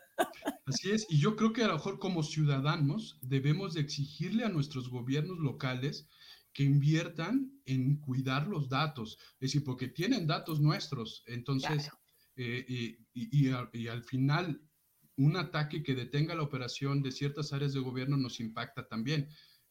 [0.66, 4.48] Así es, y yo creo que a lo mejor como ciudadanos debemos de exigirle a
[4.48, 6.08] nuestros gobiernos locales
[6.52, 11.90] que inviertan en cuidar los datos, es decir, porque tienen datos nuestros, entonces,
[12.36, 14.62] eh, y, y, al final,
[15.16, 19.28] un ataque que detenga la operación de ciertas áreas de gobierno nos impacta también.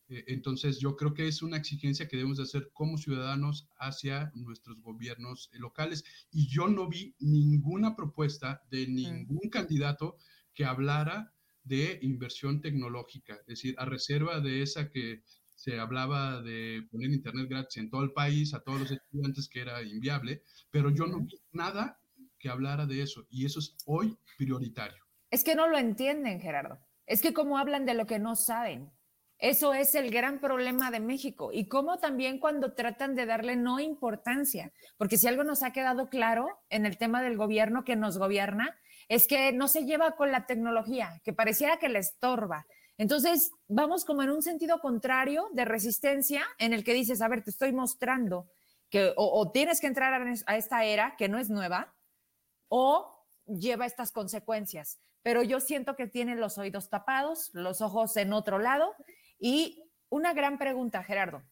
[0.07, 4.31] Eh, entonces, yo creo que es una exigencia que debemos de hacer como ciudadanos hacia
[4.35, 6.03] nuestros gobiernos locales.
[6.31, 8.93] Y yo no vi ninguna propuesta de mm.
[8.93, 10.17] ningún candidato
[10.53, 11.33] que hablara
[11.63, 15.23] de inversión tecnológica, es decir, a reserva de esa que
[15.55, 19.61] se hablaba de poner internet gratis en todo el país a todos los estudiantes que
[19.61, 21.99] era inviable, pero yo no vi nada
[22.37, 25.03] que hablara de eso y eso es hoy prioritario.
[25.31, 26.79] Es que no lo entienden, Gerardo.
[27.07, 28.91] Es que como hablan de lo que no saben.
[29.37, 33.79] Eso es el gran problema de México y como también cuando tratan de darle no
[33.79, 38.17] importancia, porque si algo nos ha quedado claro en el tema del gobierno que nos
[38.17, 38.77] gobierna,
[39.09, 42.65] es que no se lleva con la tecnología, que pareciera que le estorba.
[42.97, 47.43] Entonces, vamos como en un sentido contrario de resistencia en el que dices, a ver,
[47.43, 48.47] te estoy mostrando
[48.89, 50.13] que o, tienes que entrar
[50.45, 51.93] a esta era que no es nueva,
[52.69, 54.97] o lleva estas consecuencias.
[55.21, 58.95] Pero yo siento que tiene los oídos tapados, los ojos en otro lado
[59.45, 61.43] y una gran pregunta, Gerardo.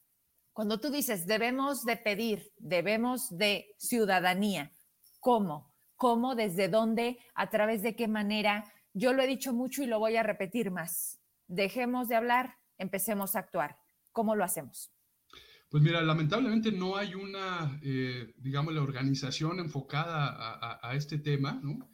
[0.51, 4.73] Cuando tú dices debemos de pedir, debemos de ciudadanía,
[5.19, 5.71] ¿cómo?
[5.95, 6.33] ¿Cómo?
[6.33, 7.19] ¿Desde dónde?
[7.35, 8.65] ¿A través de qué manera?
[8.95, 11.19] Yo lo he dicho mucho y lo voy a repetir más.
[11.45, 13.77] Dejemos de hablar, empecemos a actuar.
[14.11, 14.91] ¿Cómo lo hacemos?
[15.69, 21.91] Pues mira, lamentablemente no hay una, eh, digamos, la organización enfocada a, este tema, ¿no?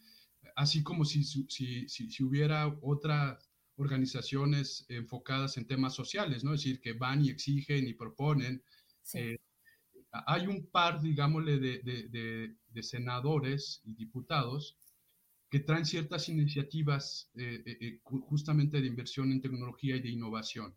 [0.55, 3.37] Así como si, si, si hubiera otra
[3.79, 6.53] organizaciones enfocadas en temas sociales, ¿no?
[6.53, 8.61] Es decir, que van y exigen y proponen.
[9.13, 9.37] Eh,
[10.11, 14.77] hay un par, digámosle, de, senadores y diputados
[15.49, 20.75] que traen ciertas iniciativas eh, eh, justamente de inversión en tecnología y de innovación.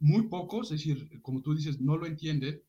[0.00, 2.62] Muy pocos, es decir, como tú dices, no lo entienden,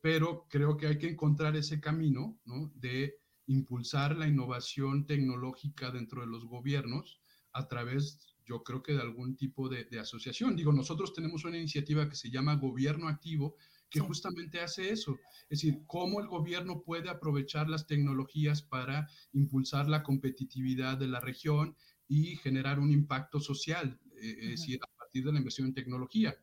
[0.00, 2.72] pero creo que hay que encontrar ese camino ¿no?
[2.76, 7.20] de impulsar la innovación tecnológica dentro de los gobiernos
[7.52, 10.56] a través yo creo que de algún tipo de, asociación.
[10.56, 13.56] Digo, nosotros tenemos una iniciativa que se llama Gobierno Activo,
[13.88, 15.18] que justamente hace eso.
[15.48, 21.20] Es decir, cómo el gobierno puede aprovechar las tecnologías para impulsar la competitividad de la
[21.20, 21.76] región
[22.08, 26.36] y generar un impacto social, eh, es decir, a partir de la inversión en tecnología.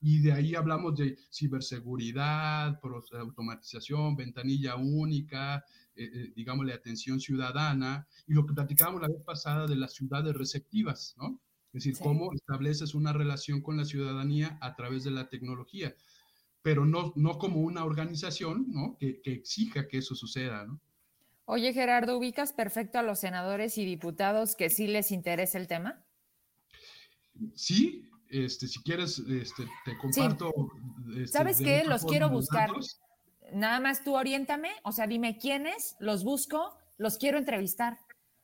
[0.00, 2.78] Y de ahí hablamos de ciberseguridad,
[3.12, 5.64] automatización, ventanilla única,
[5.96, 10.32] eh, eh, digámosle, atención ciudadana, y lo que platicábamos la vez pasada de las ciudades
[10.36, 11.40] receptivas, ¿no?
[11.72, 15.94] Es decir, cómo estableces una relación con la ciudadanía a través de la tecnología,
[16.62, 18.96] pero no, no como una organización ¿no?
[18.98, 20.64] que, que exija que eso suceda.
[20.64, 20.80] ¿no?
[21.44, 26.02] Oye, Gerardo, ¿ubicas perfecto a los senadores y diputados que sí les interesa el tema?
[27.54, 30.52] Sí, este, si quieres, este, te comparto.
[31.10, 31.84] Este, ¿Sabes qué?
[31.84, 32.70] Los quiero buscar.
[33.52, 37.98] Nada más tú oriéntame, o sea, dime quiénes, los busco, los quiero entrevistar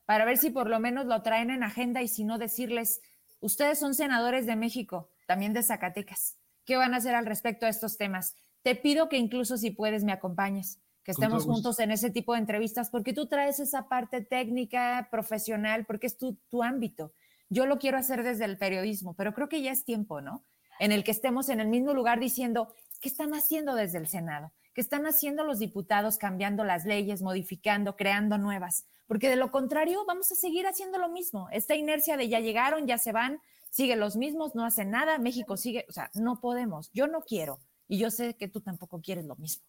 [0.06, 3.02] para ver si por lo menos lo traen en agenda y si no decirles,
[3.40, 6.38] Ustedes son senadores de México, también de Zacatecas.
[6.64, 8.36] ¿Qué van a hacer al respecto a estos temas?
[8.62, 12.40] Te pido que incluso si puedes me acompañes, que estemos juntos en ese tipo de
[12.40, 17.12] entrevistas, porque tú traes esa parte técnica, profesional, porque es tu, tu ámbito.
[17.50, 20.46] Yo lo quiero hacer desde el periodismo, pero creo que ya es tiempo, ¿no?
[20.80, 24.52] En el que estemos en el mismo lugar diciendo, ¿qué están haciendo desde el Senado?
[24.74, 28.86] ¿Qué están haciendo los diputados cambiando las leyes, modificando, creando nuevas?
[29.06, 31.48] porque de lo contrario vamos a seguir haciendo lo mismo.
[31.52, 33.40] Esta inercia de ya llegaron, ya se van,
[33.70, 37.58] siguen los mismos, no hacen nada, México sigue, o sea, no podemos, yo no quiero
[37.88, 39.64] y yo sé que tú tampoco quieres lo mismo.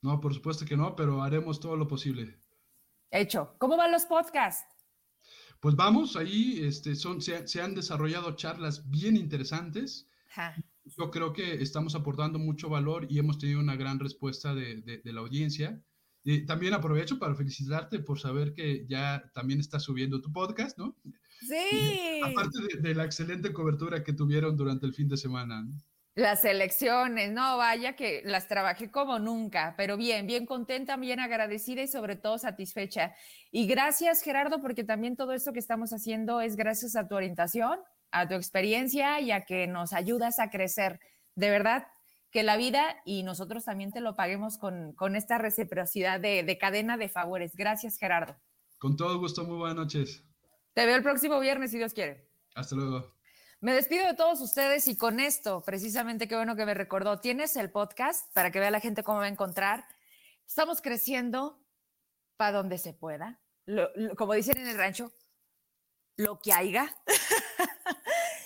[0.00, 2.38] No, por supuesto que no, pero haremos todo lo posible.
[3.10, 3.54] Hecho.
[3.58, 4.64] ¿Cómo van los podcasts?
[5.60, 10.08] Pues vamos, ahí este, son, se, han desarrollado charlas bien interesantes.
[10.96, 15.12] Yo creo que estamos aportando mucho valor y hemos tenido una gran respuesta de, de
[15.12, 15.82] la audiencia
[16.46, 20.96] también aprovecho para felicitarte por saber que ya también estás subiendo tu podcast, ¿no?
[21.40, 22.20] Sí.
[22.24, 25.66] aparte de, la excelente cobertura que tuvieron durante el fin de semana.
[26.16, 31.82] Las elecciones, no, vaya que las trabajé como nunca, pero bien, bien contenta, bien agradecida
[31.82, 33.14] y sobre todo satisfecha.
[33.52, 37.78] Y gracias, Gerardo, porque también todo esto que estamos haciendo es gracias a tu orientación,
[38.10, 41.00] a tu experiencia y a que nos ayudas a crecer.
[41.34, 41.88] De verdad,
[42.30, 47.08] que la vida y nosotros también te lo paguemos con, esta reciprocidad de, cadena de
[47.08, 47.54] favores.
[47.54, 48.36] Gracias, Gerardo.
[48.78, 50.24] Con todo gusto, muy buenas noches.
[50.74, 52.28] Te veo el próximo viernes, si Dios quiere.
[52.54, 53.14] Hasta luego.
[53.60, 57.56] Me despido de todos ustedes y con esto, precisamente qué bueno que me recordó, tienes
[57.56, 59.84] el podcast para que vea la gente cómo va a encontrar.
[60.46, 61.60] Estamos creciendo
[62.36, 63.40] para donde se pueda,
[64.16, 65.12] como dicen en el rancho,
[66.16, 66.94] lo que haya.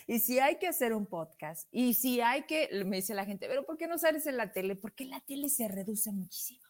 [0.07, 3.47] y si hay que hacer un podcast, y si hay que, me dice la gente,
[3.49, 4.77] pero ¿por qué no sales en la tele?
[4.77, 6.63] Porque la tele se reduce muchísimo.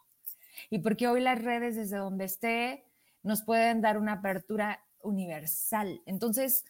[0.70, 2.84] Y porque hoy las redes, desde donde esté,
[3.22, 6.02] nos pueden dar una apertura universal.
[6.06, 6.64] Entonces,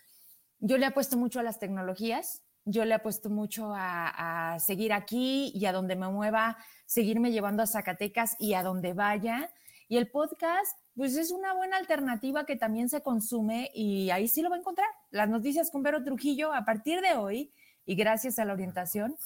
[0.61, 5.51] yo le apuesto mucho a las tecnologías, yo le apuesto mucho a, a, seguir aquí
[5.55, 6.57] y a donde me mueva,
[6.87, 9.53] seguirme llevando a Zacatecas y a donde vaya.
[9.89, 14.43] Y el podcast, pues es una buena alternativa que también se consume y ahí sí
[14.43, 14.89] lo va a encontrar.
[15.11, 17.51] Las noticias con Vero Trujillo a partir de hoy
[17.87, 19.17] y gracias a la orientación,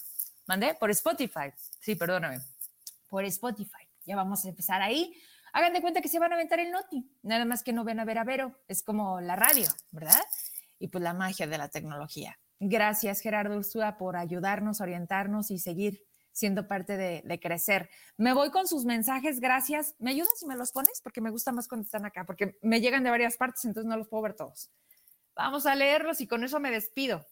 [0.47, 1.53] mandé por Spotify.
[1.81, 2.41] Sí, perdóname,
[3.09, 3.87] por Spotify.
[4.05, 5.13] Ya vamos a empezar ahí.
[5.53, 7.99] Hagan de cuenta que se van a aventar el noti, nada más que no ven
[7.99, 10.23] a ver a Vero, es como la radio, ¿verdad?
[10.79, 12.39] Y pues la magia de la tecnología.
[12.61, 16.05] Gracias, Gerardo Ursúa, por ayudarnos, orientarnos y seguir
[16.37, 17.89] siendo parte de, crecer.
[18.19, 19.95] Me voy con sus mensajes, gracias.
[19.99, 21.01] ¿Me ayudas si me los pones?
[21.03, 23.97] Porque me gusta más cuando están acá, porque me llegan de varias partes, entonces no
[23.97, 24.71] los puedo ver todos.
[25.35, 27.27] Vamos a leerlos y con eso me despido.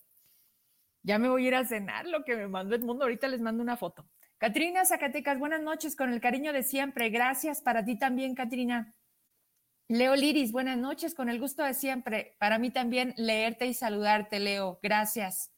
[1.03, 3.05] Ya me voy a ir a cenar lo que me mandó el mundo.
[3.05, 4.09] Ahorita les mando una foto.
[4.39, 7.11] Catrina Zacatecas, buenas noches, con el cariño de siempre.
[7.11, 8.95] Gracias para ti también, Catrina.
[9.87, 12.37] Leo Liris, buenas noches, con el gusto de siempre.
[12.39, 14.81] Para mí también leerte y saludarte, Leo.
[14.83, 15.54] Gracias.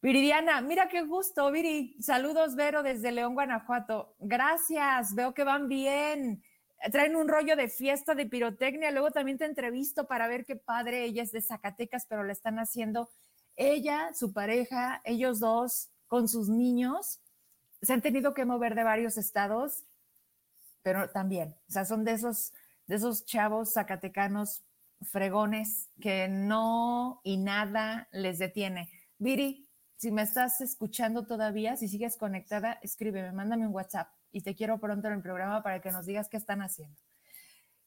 [0.00, 1.96] Viridiana, mira qué gusto, Viri.
[2.00, 4.14] Saludos, Vero, desde León, Guanajuato.
[4.20, 6.42] Gracias, veo que van bien.
[6.92, 8.92] Traen un rollo de fiesta de pirotecnia.
[8.92, 11.02] Luego también te entrevisto para ver qué padre.
[11.02, 13.10] Ella es de Zacatecas, pero la están haciendo
[13.56, 17.20] ella, su pareja, ellos dos, con sus niños.
[17.82, 19.84] Se han tenido que mover de varios estados,
[20.82, 22.52] pero también, o sea, son de esos,
[22.86, 24.62] de esos chavos zacatecanos
[25.02, 28.90] fregones que no y nada les detiene.
[29.18, 29.67] Viri,
[29.98, 34.78] si me estás escuchando todavía, si sigues conectada, escríbeme, mándame un WhatsApp y te quiero
[34.78, 36.96] pronto en el programa para que nos digas qué están haciendo.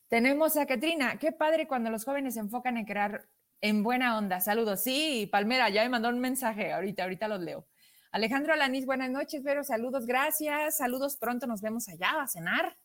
[0.10, 1.18] Tenemos a Katrina.
[1.20, 3.30] Qué padre cuando los jóvenes se enfocan en crear
[3.62, 4.42] en buena onda.
[4.42, 4.82] Saludos.
[4.84, 6.74] Sí, Palmera, ya me mandó un mensaje.
[6.74, 7.66] Ahorita, ahorita los leo.
[8.12, 9.64] Alejandro Alanis, buenas noches, Vero.
[9.64, 10.78] Saludos, gracias.
[10.78, 12.76] Saludos, pronto nos vemos allá a cenar.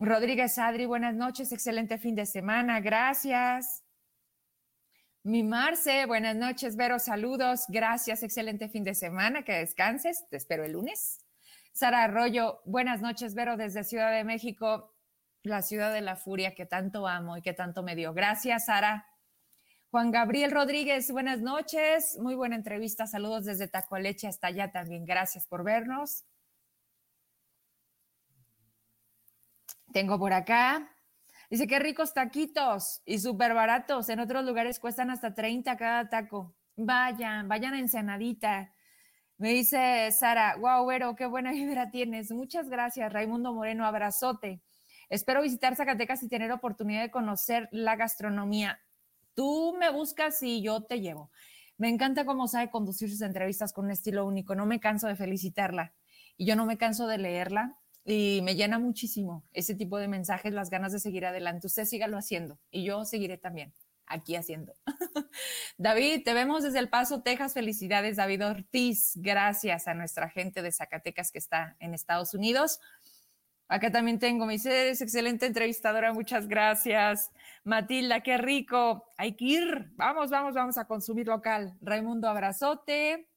[0.00, 1.52] Rodríguez Adri, buenas noches.
[1.52, 2.80] Excelente fin de semana.
[2.80, 3.84] Gracias.
[5.24, 10.64] Mi Marce, buenas noches, Vero, saludos, gracias, excelente fin de semana, que descanses, te espero
[10.64, 11.18] el lunes.
[11.72, 14.94] Sara Arroyo, buenas noches, Vero, desde Ciudad de México,
[15.42, 18.14] la ciudad de la furia que tanto amo y que tanto me dio.
[18.14, 19.06] Gracias, Sara.
[19.90, 25.46] Juan Gabriel Rodríguez, buenas noches, muy buena entrevista, saludos desde Tacoleche hasta allá también, gracias
[25.46, 26.24] por vernos.
[29.92, 30.94] Tengo por acá
[31.50, 34.10] Dice, qué ricos taquitos y súper baratos.
[34.10, 36.54] En otros lugares cuestan hasta 30 cada taco.
[36.76, 38.72] Vayan, vayan a Ensenadita.
[39.38, 42.30] Me dice Sara, wow, Vero, qué buena vibra tienes.
[42.32, 44.60] Muchas gracias, Raimundo Moreno, abrazote.
[45.08, 48.78] Espero visitar Zacatecas y tener oportunidad de conocer la gastronomía.
[49.34, 51.30] Tú me buscas y yo te llevo.
[51.78, 54.54] Me encanta cómo sabe conducir sus entrevistas con un estilo único.
[54.54, 55.94] No me canso de felicitarla
[56.36, 57.78] y yo no me canso de leerla
[58.08, 61.66] y me llena muchísimo ese tipo de mensajes, las ganas de seguir adelante.
[61.66, 63.74] Usted sígalo haciendo y yo seguiré también
[64.06, 64.74] aquí haciendo.
[65.76, 67.52] David, te vemos desde El Paso, Texas.
[67.52, 69.12] Felicidades, David Ortiz.
[69.16, 72.80] Gracias a nuestra gente de Zacatecas que está en Estados Unidos.
[73.68, 77.30] Acá también tengo, me dice, es excelente entrevistadora, muchas gracias.
[77.64, 79.12] Matilda, qué rico.
[79.18, 79.90] Hay que ir.
[79.96, 81.76] Vamos, vamos, vamos a consumir local.
[81.82, 83.28] Raimundo, abrazote.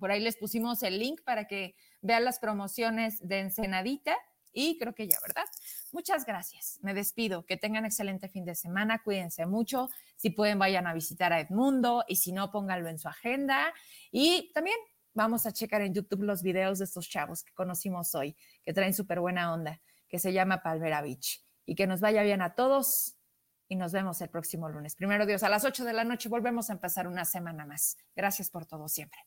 [0.00, 4.16] Por ahí les pusimos el link para que vean las promociones de Ensenadita
[4.52, 5.44] y creo que ya, ¿verdad?
[5.92, 6.78] Muchas gracias.
[6.82, 7.44] Me despido.
[7.46, 9.02] Que tengan excelente fin de semana.
[9.02, 9.88] Cuídense mucho.
[10.16, 13.72] Si pueden, vayan a visitar a Edmundo y si no, pónganlo en su agenda.
[14.10, 14.76] Y también
[15.14, 18.94] vamos a checar en YouTube los videos de estos chavos que conocimos hoy, que traen
[18.94, 21.44] súper buena onda, que se llama Palmera Beach.
[21.66, 23.16] Y que nos vaya bien a todos
[23.68, 24.96] y nos vemos el próximo lunes.
[24.96, 27.98] Primero Dios, a las 8 de la noche volvemos a empezar una semana más.
[28.16, 29.20] Gracias por todo siempre.